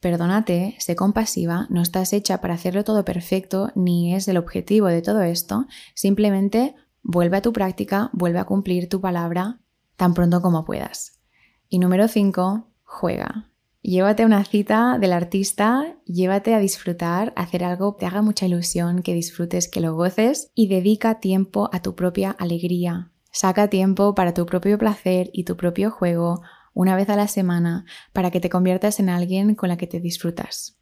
perdónate, 0.00 0.74
sé 0.78 0.96
compasiva, 0.96 1.66
no 1.70 1.80
estás 1.80 2.12
hecha 2.12 2.40
para 2.40 2.54
hacerlo 2.54 2.82
todo 2.82 3.04
perfecto, 3.04 3.70
ni 3.76 4.14
es 4.14 4.26
el 4.26 4.36
objetivo 4.36 4.88
de 4.88 5.02
todo 5.02 5.22
esto, 5.22 5.66
simplemente 5.94 6.74
vuelve 7.02 7.36
a 7.36 7.42
tu 7.42 7.52
práctica, 7.52 8.10
vuelve 8.12 8.40
a 8.40 8.44
cumplir 8.44 8.88
tu 8.88 9.00
palabra 9.00 9.60
tan 9.96 10.14
pronto 10.14 10.42
como 10.42 10.64
puedas. 10.64 11.20
Y 11.68 11.78
número 11.78 12.08
5, 12.08 12.66
juega. 12.82 13.51
Llévate 13.84 14.24
una 14.24 14.44
cita 14.44 14.96
del 15.00 15.12
artista, 15.12 15.96
llévate 16.06 16.54
a 16.54 16.60
disfrutar, 16.60 17.32
a 17.34 17.42
hacer 17.42 17.64
algo 17.64 17.96
que 17.96 18.00
te 18.00 18.06
haga 18.06 18.22
mucha 18.22 18.46
ilusión, 18.46 19.02
que 19.02 19.12
disfrutes, 19.12 19.68
que 19.68 19.80
lo 19.80 19.96
goces 19.96 20.52
y 20.54 20.68
dedica 20.68 21.18
tiempo 21.18 21.68
a 21.72 21.82
tu 21.82 21.96
propia 21.96 22.30
alegría. 22.30 23.10
Saca 23.32 23.68
tiempo 23.68 24.14
para 24.14 24.34
tu 24.34 24.46
propio 24.46 24.78
placer 24.78 25.30
y 25.32 25.42
tu 25.42 25.56
propio 25.56 25.90
juego 25.90 26.42
una 26.74 26.94
vez 26.94 27.08
a 27.08 27.16
la 27.16 27.26
semana 27.26 27.84
para 28.12 28.30
que 28.30 28.38
te 28.38 28.50
conviertas 28.50 29.00
en 29.00 29.08
alguien 29.08 29.56
con 29.56 29.68
la 29.68 29.76
que 29.76 29.88
te 29.88 29.98
disfrutas. 29.98 30.78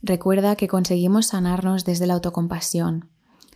Recuerda 0.00 0.56
que 0.56 0.66
conseguimos 0.66 1.26
sanarnos 1.26 1.84
desde 1.84 2.06
la 2.06 2.14
autocompasión, 2.14 3.10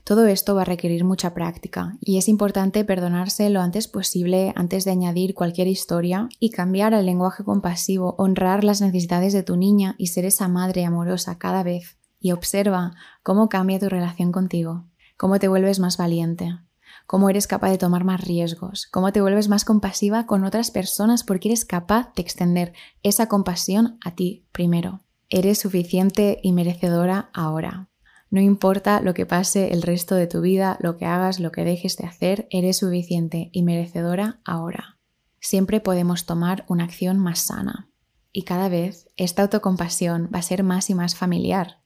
todo 0.09 0.27
esto 0.27 0.55
va 0.55 0.63
a 0.63 0.65
requerir 0.65 1.05
mucha 1.05 1.35
práctica 1.35 1.99
y 2.01 2.17
es 2.17 2.31
importante 2.31 2.83
perdonarse 2.83 3.51
lo 3.51 3.61
antes 3.61 3.89
posible 3.89 4.55
antes 4.57 4.87
de 4.87 4.91
añadir 4.91 5.35
cualquier 5.35 5.69
historia 5.69 6.31
y 6.41 6.49
cambiar 6.49 6.95
al 6.95 7.05
lenguaje 7.05 7.45
compasivo, 7.45 8.15
honrar 8.17 8.65
las 8.65 8.81
necesidades 8.81 9.35
de 9.35 9.43
tu 9.43 9.59
niña 9.59 9.97
y 9.99 10.07
ser 10.07 10.25
esa 10.25 10.49
madre 10.49 10.87
amorosa 10.87 11.37
cada 11.37 11.63
vez. 11.63 11.99
Y 12.21 12.33
observa 12.33 12.95
cómo 13.23 13.51
cambia 13.51 13.79
tu 13.79 13.91
relación 13.91 14.33
contigo, 14.33 14.87
cómo 15.19 15.39
te 15.39 15.49
vuelves 15.49 15.79
más 15.79 15.99
valiente, 15.99 16.59
cómo 17.07 17.29
eres 17.29 17.47
capaz 17.47 17.69
de 17.69 17.77
tomar 17.77 18.05
más 18.05 18.23
riesgos, 18.23 18.87
cómo 18.87 19.13
te 19.13 19.21
vuelves 19.21 19.51
más 19.51 19.67
compasiva 19.67 20.25
con 20.25 20.43
otras 20.45 20.71
personas 20.71 21.23
porque 21.23 21.49
eres 21.49 21.67
capaz 21.67 22.15
de 22.15 22.23
extender 22.23 22.73
esa 23.03 23.27
compasión 23.27 23.99
a 24.03 24.15
ti 24.15 24.47
primero. 24.53 25.01
Eres 25.29 25.59
suficiente 25.59 26.41
y 26.43 26.53
merecedora 26.53 27.29
ahora. 27.35 27.91
No 28.31 28.41
importa 28.41 29.01
lo 29.01 29.15
que 29.15 29.27
pase 29.27 29.73
el 29.73 29.83
resto 29.83 30.15
de 30.15 30.27
tu 30.27 30.41
vida, 30.41 30.77
lo 30.81 30.97
que 30.97 31.07
hagas, 31.07 31.41
lo 31.41 31.51
que 31.51 31.65
dejes 31.65 31.97
de 31.97 32.07
hacer, 32.07 32.47
eres 32.51 32.79
suficiente 32.79 33.49
y 33.53 33.63
merecedora 33.63 34.41
ahora. 34.45 34.99
Siempre 35.41 35.81
podemos 35.81 36.27
tomar 36.27 36.65
una 36.69 36.85
acción 36.85 37.19
más 37.19 37.41
sana. 37.41 37.89
Y 38.33 38.43
cada 38.43 38.69
vez 38.69 39.09
esta 39.17 39.43
autocompasión 39.43 40.29
va 40.33 40.41
a 40.41 40.43
ser 40.43 40.63
más 40.63 40.91
y 40.91 40.95
más 40.95 41.17
familiar. 41.17 41.79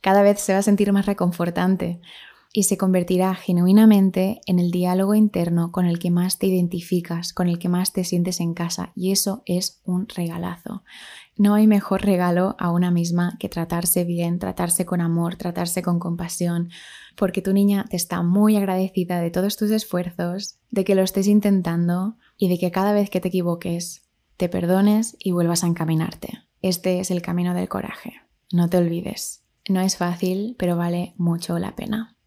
Cada 0.00 0.22
vez 0.22 0.40
se 0.40 0.52
va 0.52 0.60
a 0.60 0.62
sentir 0.62 0.92
más 0.92 1.06
reconfortante. 1.06 2.00
Y 2.52 2.62
se 2.64 2.78
convertirá 2.78 3.34
genuinamente 3.34 4.40
en 4.46 4.58
el 4.58 4.70
diálogo 4.70 5.14
interno 5.14 5.70
con 5.70 5.86
el 5.86 5.98
que 5.98 6.10
más 6.10 6.38
te 6.38 6.46
identificas, 6.46 7.32
con 7.32 7.48
el 7.48 7.58
que 7.58 7.68
más 7.68 7.92
te 7.92 8.04
sientes 8.04 8.40
en 8.40 8.54
casa 8.54 8.92
y 8.94 9.12
eso 9.12 9.42
es 9.44 9.80
un 9.84 10.08
regalazo. 10.08 10.82
No 11.36 11.54
hay 11.54 11.66
mejor 11.66 12.02
regalo 12.02 12.56
a 12.58 12.72
una 12.72 12.90
misma 12.90 13.36
que 13.38 13.48
tratarse 13.48 14.04
bien, 14.04 14.38
tratarse 14.38 14.86
con 14.86 15.00
amor, 15.00 15.36
tratarse 15.36 15.82
con 15.82 15.98
compasión, 15.98 16.70
porque 17.16 17.42
tu 17.42 17.52
niña 17.52 17.84
te 17.88 17.96
está 17.96 18.22
muy 18.22 18.56
agradecida 18.56 19.20
de 19.20 19.30
todos 19.30 19.56
tus 19.56 19.70
esfuerzos, 19.70 20.58
de 20.70 20.84
que 20.84 20.94
lo 20.94 21.02
estés 21.02 21.26
intentando 21.26 22.16
y 22.36 22.48
de 22.48 22.58
que 22.58 22.70
cada 22.70 22.92
vez 22.92 23.10
que 23.10 23.20
te 23.20 23.28
equivoques 23.28 24.08
te 24.36 24.48
perdones 24.48 25.16
y 25.18 25.32
vuelvas 25.32 25.64
a 25.64 25.66
encaminarte. 25.66 26.44
Este 26.62 27.00
es 27.00 27.10
el 27.10 27.22
camino 27.22 27.54
del 27.54 27.68
coraje. 27.68 28.14
No 28.52 28.68
te 28.70 28.78
olvides. 28.78 29.44
No 29.68 29.80
es 29.80 29.96
fácil, 29.96 30.56
pero 30.58 30.76
vale 30.76 31.14
mucho 31.18 31.58
la 31.58 31.76
pena. 31.76 32.17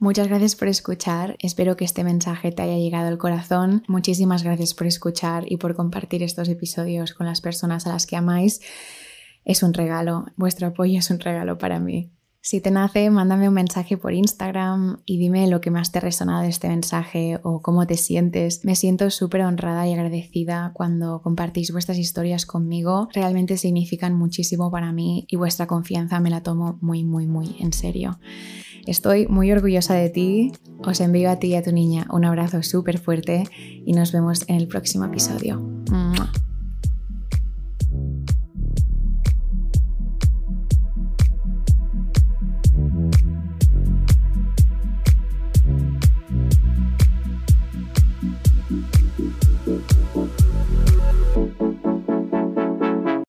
Muchas 0.00 0.28
gracias 0.28 0.54
por 0.54 0.68
escuchar, 0.68 1.36
espero 1.40 1.76
que 1.76 1.84
este 1.84 2.04
mensaje 2.04 2.52
te 2.52 2.62
haya 2.62 2.76
llegado 2.76 3.08
al 3.08 3.18
corazón. 3.18 3.82
Muchísimas 3.88 4.44
gracias 4.44 4.72
por 4.72 4.86
escuchar 4.86 5.50
y 5.50 5.56
por 5.56 5.74
compartir 5.74 6.22
estos 6.22 6.48
episodios 6.48 7.14
con 7.14 7.26
las 7.26 7.40
personas 7.40 7.84
a 7.84 7.90
las 7.90 8.06
que 8.06 8.14
amáis. 8.14 8.60
Es 9.44 9.64
un 9.64 9.74
regalo, 9.74 10.26
vuestro 10.36 10.68
apoyo 10.68 11.00
es 11.00 11.10
un 11.10 11.18
regalo 11.18 11.58
para 11.58 11.80
mí. 11.80 12.12
Si 12.40 12.60
te 12.60 12.70
nace, 12.70 13.10
mándame 13.10 13.48
un 13.48 13.54
mensaje 13.54 13.96
por 13.96 14.14
Instagram 14.14 15.02
y 15.04 15.18
dime 15.18 15.48
lo 15.48 15.60
que 15.60 15.72
más 15.72 15.90
te 15.90 15.98
ha 15.98 16.00
resonado 16.00 16.42
de 16.42 16.48
este 16.48 16.68
mensaje 16.68 17.40
o 17.42 17.60
cómo 17.60 17.86
te 17.86 17.96
sientes. 17.96 18.64
Me 18.64 18.76
siento 18.76 19.10
súper 19.10 19.42
honrada 19.42 19.86
y 19.88 19.92
agradecida 19.92 20.70
cuando 20.74 21.20
compartís 21.20 21.72
vuestras 21.72 21.98
historias 21.98 22.46
conmigo. 22.46 23.08
Realmente 23.12 23.58
significan 23.58 24.14
muchísimo 24.14 24.70
para 24.70 24.92
mí 24.92 25.26
y 25.28 25.36
vuestra 25.36 25.66
confianza 25.66 26.20
me 26.20 26.30
la 26.30 26.44
tomo 26.44 26.78
muy, 26.80 27.04
muy, 27.04 27.26
muy 27.26 27.56
en 27.58 27.72
serio. 27.72 28.20
Estoy 28.88 29.26
muy 29.26 29.52
orgullosa 29.52 29.92
de 29.92 30.08
ti. 30.08 30.52
Os 30.78 31.00
envío 31.00 31.30
a 31.30 31.36
ti 31.36 31.48
y 31.48 31.56
a 31.56 31.62
tu 31.62 31.72
niña 31.72 32.06
un 32.10 32.24
abrazo 32.24 32.62
súper 32.62 32.96
fuerte 32.98 33.44
y 33.84 33.92
nos 33.92 34.12
vemos 34.12 34.48
en 34.48 34.56
el 34.56 34.66
próximo 34.66 35.04
episodio. 35.04 35.60